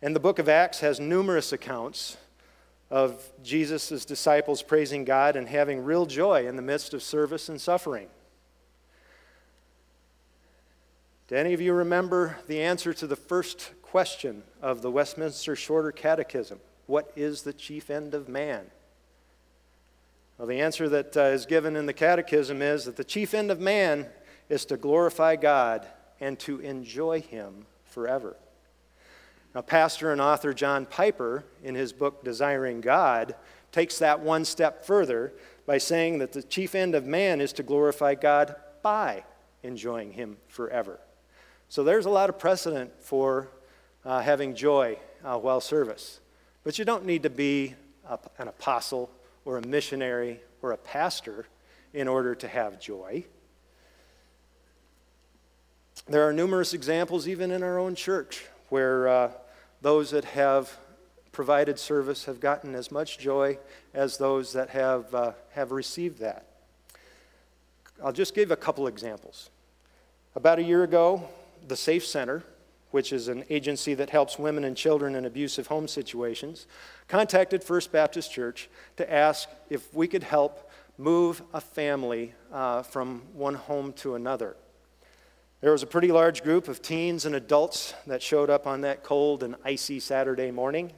And 0.00 0.16
the 0.16 0.20
book 0.20 0.38
of 0.38 0.48
Acts 0.48 0.80
has 0.80 0.98
numerous 0.98 1.52
accounts 1.52 2.16
of 2.90 3.24
Jesus' 3.42 4.04
disciples 4.04 4.62
praising 4.62 5.04
God 5.04 5.36
and 5.36 5.48
having 5.48 5.84
real 5.84 6.06
joy 6.06 6.46
in 6.46 6.56
the 6.56 6.62
midst 6.62 6.92
of 6.92 7.02
service 7.02 7.48
and 7.48 7.60
suffering. 7.60 8.08
Do 11.28 11.36
any 11.36 11.54
of 11.54 11.60
you 11.60 11.72
remember 11.72 12.38
the 12.48 12.60
answer 12.60 12.92
to 12.92 13.06
the 13.06 13.16
first 13.16 13.70
question 13.80 14.42
of 14.60 14.82
the 14.82 14.90
Westminster 14.90 15.56
Shorter 15.56 15.92
Catechism? 15.92 16.60
What 16.86 17.12
is 17.16 17.42
the 17.42 17.52
chief 17.52 17.90
end 17.90 18.14
of 18.14 18.28
man? 18.28 18.66
Well, 20.38 20.48
the 20.48 20.60
answer 20.60 20.88
that 20.88 21.16
uh, 21.16 21.20
is 21.24 21.46
given 21.46 21.76
in 21.76 21.86
the 21.86 21.92
Catechism 21.92 22.62
is 22.62 22.84
that 22.84 22.96
the 22.96 23.04
chief 23.04 23.34
end 23.34 23.50
of 23.50 23.60
man 23.60 24.06
is 24.48 24.64
to 24.66 24.76
glorify 24.76 25.36
God 25.36 25.86
and 26.20 26.38
to 26.40 26.58
enjoy 26.60 27.20
Him 27.20 27.66
forever. 27.84 28.36
Now, 29.54 29.60
pastor 29.60 30.12
and 30.12 30.20
author 30.20 30.54
John 30.54 30.86
Piper, 30.86 31.44
in 31.62 31.74
his 31.74 31.92
book 31.92 32.24
Desiring 32.24 32.80
God, 32.80 33.34
takes 33.70 33.98
that 33.98 34.20
one 34.20 34.44
step 34.44 34.84
further 34.84 35.32
by 35.66 35.78
saying 35.78 36.18
that 36.18 36.32
the 36.32 36.42
chief 36.42 36.74
end 36.74 36.94
of 36.94 37.06
man 37.06 37.40
is 37.40 37.52
to 37.54 37.62
glorify 37.62 38.14
God 38.14 38.56
by 38.82 39.24
enjoying 39.62 40.12
Him 40.12 40.38
forever. 40.48 40.98
So 41.68 41.84
there's 41.84 42.06
a 42.06 42.10
lot 42.10 42.28
of 42.28 42.38
precedent 42.38 42.92
for 43.00 43.48
uh, 44.04 44.20
having 44.20 44.54
joy 44.54 44.98
uh, 45.24 45.38
while 45.38 45.60
service. 45.60 46.20
But 46.64 46.78
you 46.78 46.84
don't 46.84 47.04
need 47.04 47.24
to 47.24 47.30
be 47.30 47.74
a, 48.08 48.18
an 48.38 48.48
apostle 48.48 49.10
or 49.44 49.58
a 49.58 49.66
missionary 49.66 50.40
or 50.62 50.72
a 50.72 50.76
pastor 50.76 51.46
in 51.92 52.08
order 52.08 52.34
to 52.36 52.48
have 52.48 52.80
joy. 52.80 53.24
There 56.08 56.26
are 56.26 56.32
numerous 56.32 56.74
examples, 56.74 57.28
even 57.28 57.50
in 57.50 57.62
our 57.62 57.78
own 57.78 57.94
church, 57.94 58.46
where 58.68 59.08
uh, 59.08 59.30
those 59.82 60.10
that 60.10 60.24
have 60.24 60.76
provided 61.32 61.78
service 61.78 62.24
have 62.24 62.40
gotten 62.40 62.74
as 62.74 62.90
much 62.90 63.18
joy 63.18 63.58
as 63.94 64.18
those 64.18 64.52
that 64.52 64.70
have, 64.70 65.14
uh, 65.14 65.32
have 65.52 65.72
received 65.72 66.18
that. 66.18 66.46
I'll 68.04 68.12
just 68.12 68.34
give 68.34 68.50
a 68.50 68.56
couple 68.56 68.86
examples. 68.86 69.50
About 70.34 70.58
a 70.58 70.62
year 70.62 70.82
ago, 70.82 71.28
the 71.68 71.76
Safe 71.76 72.04
Center, 72.04 72.42
which 72.92 73.12
is 73.12 73.28
an 73.28 73.44
agency 73.50 73.94
that 73.94 74.10
helps 74.10 74.38
women 74.38 74.64
and 74.64 74.76
children 74.76 75.14
in 75.14 75.24
abusive 75.24 75.66
home 75.66 75.88
situations, 75.88 76.66
contacted 77.08 77.64
First 77.64 77.90
Baptist 77.90 78.30
Church 78.30 78.70
to 78.96 79.12
ask 79.12 79.48
if 79.68 79.92
we 79.92 80.06
could 80.06 80.22
help 80.22 80.70
move 80.96 81.42
a 81.52 81.60
family 81.60 82.32
uh, 82.52 82.82
from 82.82 83.22
one 83.32 83.54
home 83.54 83.92
to 83.94 84.14
another. 84.14 84.56
There 85.62 85.72
was 85.72 85.82
a 85.82 85.86
pretty 85.86 86.12
large 86.12 86.42
group 86.42 86.68
of 86.68 86.82
teens 86.82 87.24
and 87.24 87.34
adults 87.34 87.94
that 88.06 88.22
showed 88.22 88.50
up 88.50 88.66
on 88.66 88.80
that 88.82 89.02
cold 89.02 89.42
and 89.42 89.56
icy 89.64 90.00
Saturday 90.00 90.50
morning, 90.50 90.92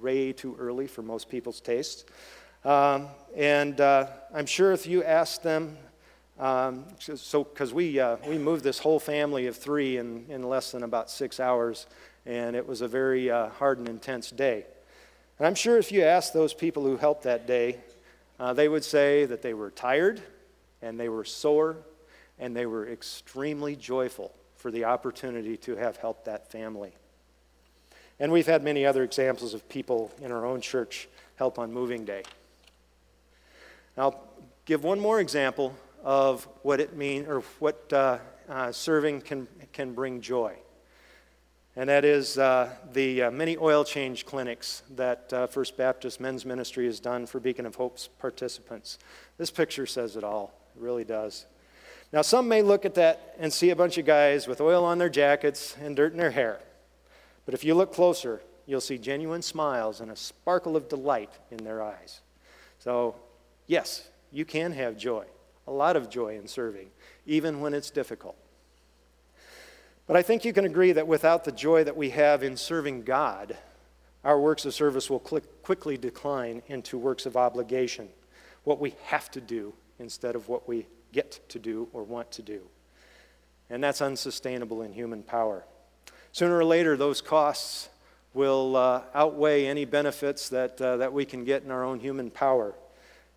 way 0.00 0.32
too 0.32 0.56
early 0.58 0.86
for 0.86 1.02
most 1.02 1.28
people's 1.28 1.60
tastes. 1.60 2.04
Um, 2.64 3.08
and 3.34 3.80
uh, 3.80 4.06
I'm 4.32 4.46
sure 4.46 4.72
if 4.72 4.86
you 4.86 5.02
asked 5.02 5.42
them, 5.42 5.76
um, 6.42 6.86
so 6.98 7.44
because 7.44 7.72
we, 7.72 8.00
uh, 8.00 8.16
we 8.26 8.36
moved 8.36 8.64
this 8.64 8.80
whole 8.80 8.98
family 8.98 9.46
of 9.46 9.56
three 9.56 9.98
in, 9.98 10.26
in 10.28 10.42
less 10.42 10.72
than 10.72 10.82
about 10.82 11.08
six 11.08 11.38
hours, 11.38 11.86
and 12.26 12.56
it 12.56 12.66
was 12.66 12.80
a 12.80 12.88
very 12.88 13.30
uh, 13.30 13.48
hard 13.50 13.78
and 13.78 13.88
intense 13.88 14.28
day. 14.32 14.66
And 15.38 15.46
I'm 15.46 15.54
sure 15.54 15.78
if 15.78 15.92
you 15.92 16.02
asked 16.02 16.34
those 16.34 16.52
people 16.52 16.82
who 16.82 16.96
helped 16.96 17.22
that 17.22 17.46
day, 17.46 17.78
uh, 18.40 18.52
they 18.54 18.68
would 18.68 18.82
say 18.82 19.24
that 19.24 19.40
they 19.40 19.54
were 19.54 19.70
tired 19.70 20.20
and 20.82 20.98
they 20.98 21.08
were 21.08 21.24
sore 21.24 21.76
and 22.40 22.56
they 22.56 22.66
were 22.66 22.88
extremely 22.88 23.76
joyful 23.76 24.34
for 24.56 24.72
the 24.72 24.84
opportunity 24.84 25.56
to 25.58 25.76
have 25.76 25.96
helped 25.98 26.24
that 26.24 26.50
family. 26.50 26.90
And 28.18 28.32
we've 28.32 28.46
had 28.46 28.64
many 28.64 28.84
other 28.84 29.04
examples 29.04 29.54
of 29.54 29.68
people 29.68 30.10
in 30.20 30.32
our 30.32 30.44
own 30.44 30.60
church 30.60 31.08
help 31.36 31.60
on 31.60 31.72
moving 31.72 32.04
day. 32.04 32.24
I'll 33.96 34.24
give 34.64 34.82
one 34.82 34.98
more 34.98 35.20
example 35.20 35.76
of 36.02 36.48
what 36.62 36.80
it 36.80 36.96
means 36.96 37.28
or 37.28 37.40
what 37.58 37.92
uh, 37.92 38.18
uh, 38.48 38.72
serving 38.72 39.20
can, 39.20 39.46
can 39.72 39.92
bring 39.92 40.20
joy. 40.20 40.54
And 41.74 41.88
that 41.88 42.04
is 42.04 42.36
uh, 42.36 42.70
the 42.92 43.22
uh, 43.22 43.30
many 43.30 43.56
oil 43.56 43.82
change 43.82 44.26
clinics 44.26 44.82
that 44.96 45.32
uh, 45.32 45.46
First 45.46 45.76
Baptist 45.76 46.20
Men's 46.20 46.44
Ministry 46.44 46.84
has 46.84 47.00
done 47.00 47.24
for 47.24 47.40
Beacon 47.40 47.64
of 47.64 47.76
Hope's 47.76 48.08
participants. 48.08 48.98
This 49.38 49.50
picture 49.50 49.86
says 49.86 50.16
it 50.16 50.24
all, 50.24 50.52
it 50.76 50.82
really 50.82 51.04
does. 51.04 51.46
Now, 52.12 52.20
some 52.20 52.46
may 52.46 52.60
look 52.60 52.84
at 52.84 52.94
that 52.96 53.34
and 53.38 53.50
see 53.50 53.70
a 53.70 53.76
bunch 53.76 53.96
of 53.96 54.04
guys 54.04 54.46
with 54.46 54.60
oil 54.60 54.84
on 54.84 54.98
their 54.98 55.08
jackets 55.08 55.74
and 55.80 55.96
dirt 55.96 56.12
in 56.12 56.18
their 56.18 56.30
hair. 56.30 56.60
But 57.46 57.54
if 57.54 57.64
you 57.64 57.74
look 57.74 57.94
closer, 57.94 58.42
you'll 58.66 58.82
see 58.82 58.98
genuine 58.98 59.40
smiles 59.40 60.00
and 60.02 60.10
a 60.10 60.16
sparkle 60.16 60.76
of 60.76 60.90
delight 60.90 61.30
in 61.50 61.64
their 61.64 61.82
eyes. 61.82 62.20
So, 62.78 63.16
yes, 63.66 64.08
you 64.30 64.44
can 64.44 64.72
have 64.72 64.98
joy, 64.98 65.24
a 65.66 65.72
lot 65.72 65.96
of 65.96 66.10
joy 66.10 66.36
in 66.36 66.48
serving, 66.48 66.88
even 67.26 67.60
when 67.60 67.74
it's 67.74 67.90
difficult. 67.90 68.36
But 70.06 70.16
I 70.16 70.22
think 70.22 70.44
you 70.44 70.52
can 70.52 70.64
agree 70.64 70.92
that 70.92 71.06
without 71.06 71.44
the 71.44 71.52
joy 71.52 71.84
that 71.84 71.96
we 71.96 72.10
have 72.10 72.42
in 72.42 72.56
serving 72.56 73.02
God, 73.02 73.56
our 74.24 74.38
works 74.38 74.64
of 74.64 74.74
service 74.74 75.08
will 75.08 75.20
quickly 75.20 75.96
decline 75.96 76.62
into 76.68 76.98
works 76.98 77.26
of 77.26 77.36
obligation, 77.36 78.08
what 78.64 78.80
we 78.80 78.94
have 79.04 79.30
to 79.32 79.40
do 79.40 79.72
instead 79.98 80.34
of 80.34 80.48
what 80.48 80.68
we 80.68 80.86
get 81.12 81.40
to 81.48 81.58
do 81.58 81.88
or 81.92 82.02
want 82.02 82.30
to 82.32 82.42
do. 82.42 82.62
And 83.70 83.82
that's 83.82 84.02
unsustainable 84.02 84.82
in 84.82 84.92
human 84.92 85.22
power. 85.22 85.64
Sooner 86.32 86.56
or 86.56 86.64
later, 86.64 86.96
those 86.96 87.20
costs 87.20 87.88
will 88.34 88.76
uh, 88.76 89.02
outweigh 89.14 89.66
any 89.66 89.84
benefits 89.84 90.48
that, 90.48 90.80
uh, 90.80 90.96
that 90.98 91.12
we 91.12 91.24
can 91.24 91.44
get 91.44 91.62
in 91.62 91.70
our 91.70 91.84
own 91.84 92.00
human 92.00 92.30
power. 92.30 92.74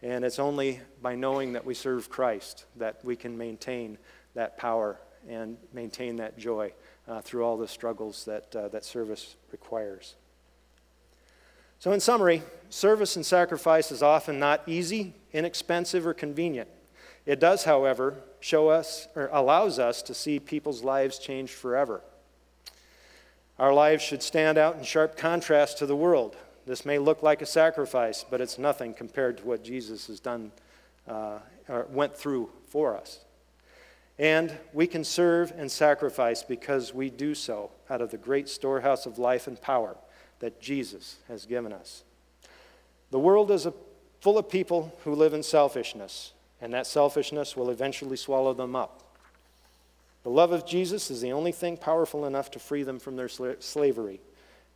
And 0.05 0.23
it's 0.23 0.37
only 0.37 0.81
by 1.01 1.15
knowing 1.15 1.53
that 1.53 1.65
we 1.65 1.73
serve 1.73 2.11
Christ 2.11 2.65
that 2.75 3.03
we 3.03 3.15
can 3.15 3.35
maintain 3.35 3.97
that 4.35 4.55
power 4.55 4.99
and 5.27 5.57
maintain 5.73 6.17
that 6.17 6.37
joy 6.37 6.73
uh, 7.07 7.21
through 7.21 7.43
all 7.43 7.57
the 7.57 7.67
struggles 7.67 8.23
that, 8.25 8.55
uh, 8.55 8.67
that 8.67 8.85
service 8.85 9.35
requires. 9.51 10.13
So, 11.79 11.91
in 11.91 11.99
summary, 11.99 12.43
service 12.69 13.15
and 13.15 13.25
sacrifice 13.25 13.91
is 13.91 14.03
often 14.03 14.37
not 14.37 14.61
easy, 14.67 15.15
inexpensive, 15.33 16.05
or 16.05 16.13
convenient. 16.13 16.69
It 17.25 17.39
does, 17.39 17.63
however, 17.63 18.21
show 18.41 18.69
us 18.69 19.07
or 19.15 19.31
allows 19.33 19.79
us 19.79 20.03
to 20.03 20.13
see 20.13 20.39
people's 20.39 20.83
lives 20.83 21.17
changed 21.17 21.53
forever. 21.53 22.01
Our 23.57 23.73
lives 23.73 24.03
should 24.03 24.21
stand 24.21 24.59
out 24.59 24.77
in 24.77 24.83
sharp 24.83 25.17
contrast 25.17 25.79
to 25.79 25.87
the 25.87 25.95
world. 25.95 26.35
This 26.65 26.85
may 26.85 26.97
look 26.97 27.21
like 27.21 27.41
a 27.41 27.45
sacrifice, 27.45 28.25
but 28.27 28.41
it's 28.41 28.57
nothing 28.57 28.93
compared 28.93 29.37
to 29.37 29.45
what 29.45 29.63
Jesus 29.63 30.07
has 30.07 30.19
done 30.19 30.51
uh, 31.07 31.39
or 31.69 31.85
went 31.91 32.17
through 32.17 32.49
for 32.67 32.97
us. 32.97 33.19
And 34.17 34.57
we 34.73 34.87
can 34.87 35.03
serve 35.03 35.51
and 35.57 35.71
sacrifice 35.71 36.41
because 36.41 36.93
we 36.93 37.09
do 37.09 37.35
so 37.35 37.71
out 37.89 38.01
of 38.01 38.11
the 38.11 38.17
great 38.17 38.47
storehouse 38.47 39.05
of 39.05 39.19
life 39.19 39.45
and 39.47 39.61
power 39.61 39.97
that 40.39 40.61
Jesus 40.61 41.17
has 41.27 41.45
given 41.45 41.73
us. 41.73 42.03
The 43.11 43.19
world 43.19 43.51
is 43.51 43.65
a, 43.65 43.73
full 44.21 44.37
of 44.37 44.49
people 44.49 44.97
who 45.03 45.13
live 45.13 45.33
in 45.33 45.43
selfishness, 45.43 46.33
and 46.61 46.73
that 46.73 46.87
selfishness 46.87 47.55
will 47.55 47.69
eventually 47.69 48.17
swallow 48.17 48.53
them 48.53 48.75
up. 48.75 49.03
The 50.23 50.29
love 50.29 50.51
of 50.51 50.65
Jesus 50.65 51.11
is 51.11 51.21
the 51.21 51.33
only 51.33 51.51
thing 51.51 51.77
powerful 51.77 52.25
enough 52.25 52.49
to 52.51 52.59
free 52.59 52.81
them 52.83 52.97
from 52.97 53.15
their 53.15 53.29
slavery. 53.29 54.19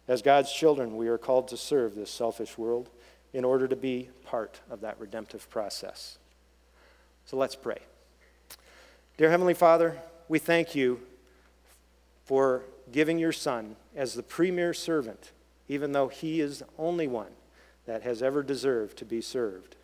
As 0.10 0.24
God's 0.24 0.52
children, 0.52 0.98
we 0.98 1.08
are 1.08 1.20
called 1.20 1.48
to 1.50 1.56
serve 1.56 1.94
this 1.94 2.10
selfish 2.10 2.58
world 2.58 2.90
in 3.32 3.46
order 3.46 3.68
to 3.68 3.76
be 3.76 4.10
part 4.26 4.60
of 4.68 4.82
that 4.82 5.00
redemptive 5.00 5.48
process. 5.52 6.18
So 7.26 7.38
let's 7.38 7.56
pray. 7.56 7.78
Dear 9.18 9.30
Heavenly 9.30 9.54
Father, 9.54 10.02
we 10.28 10.40
thank 10.40 10.74
you 10.74 11.00
for 12.26 12.64
giving 12.92 13.20
your 13.20 13.32
Son 13.32 13.76
as 13.96 14.16
the 14.16 14.24
premier 14.24 14.74
servant, 14.74 15.32
even 15.68 15.92
though 15.92 16.08
he 16.08 16.42
is 16.42 16.60
the 16.60 16.68
only 16.80 17.08
one 17.08 17.32
that 17.86 18.02
has 18.02 18.24
ever 18.24 18.42
deserved 18.42 18.98
to 18.98 19.06
be 19.06 19.22
served. 19.22 19.76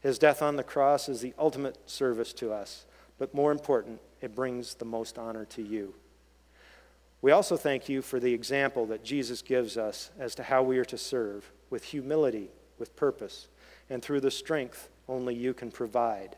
His 0.00 0.18
death 0.18 0.42
on 0.42 0.56
the 0.56 0.62
cross 0.62 1.08
is 1.08 1.22
the 1.22 1.32
ultimate 1.38 1.88
service 1.88 2.34
to 2.34 2.52
us, 2.52 2.84
but 3.18 3.32
more 3.32 3.50
important, 3.50 4.00
it 4.20 4.34
brings 4.34 4.74
the 4.74 4.84
most 4.84 5.16
honor 5.16 5.46
to 5.46 5.62
you. 5.62 5.94
We 7.24 7.32
also 7.32 7.56
thank 7.56 7.88
you 7.88 8.02
for 8.02 8.20
the 8.20 8.34
example 8.34 8.84
that 8.88 9.02
Jesus 9.02 9.40
gives 9.40 9.78
us 9.78 10.10
as 10.18 10.34
to 10.34 10.42
how 10.42 10.62
we 10.62 10.76
are 10.76 10.84
to 10.84 10.98
serve 10.98 11.50
with 11.70 11.82
humility, 11.82 12.50
with 12.78 12.94
purpose, 12.96 13.48
and 13.88 14.02
through 14.02 14.20
the 14.20 14.30
strength 14.30 14.90
only 15.08 15.34
you 15.34 15.54
can 15.54 15.70
provide. 15.70 16.36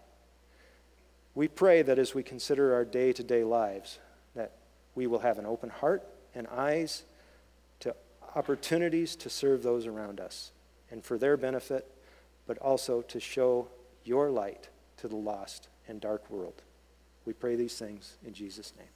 We 1.35 1.49
pray 1.49 1.83
that 1.83 1.99
as 1.99 2.15
we 2.15 2.23
consider 2.23 2.73
our 2.73 2.85
day 2.85 3.13
to 3.15 3.25
day 3.25 3.43
lives, 3.43 3.99
that 4.37 4.53
we 4.95 5.09
will 5.09 5.19
have 5.19 5.41
an 5.41 5.45
open 5.47 5.71
heart 5.71 6.07
and 6.37 6.47
eyes 6.47 7.03
to 7.81 7.97
opportunities 8.37 9.17
to 9.17 9.29
serve 9.29 9.65
those 9.65 9.89
around 9.89 10.21
us 10.21 10.53
and 10.93 11.03
for 11.03 11.19
their 11.19 11.37
benefit 11.37 11.91
but 12.47 12.59
also 12.59 13.03
to 13.03 13.19
show 13.19 13.67
your 14.05 14.31
light 14.31 14.69
to 14.99 15.09
the 15.09 15.17
lost 15.17 15.67
and 15.89 16.01
dark 16.01 16.31
world. 16.31 16.63
We 17.25 17.33
pray 17.33 17.57
these 17.57 17.77
things 17.77 18.19
in 18.25 18.35
Jesus' 18.35 18.73
name. 18.79 18.87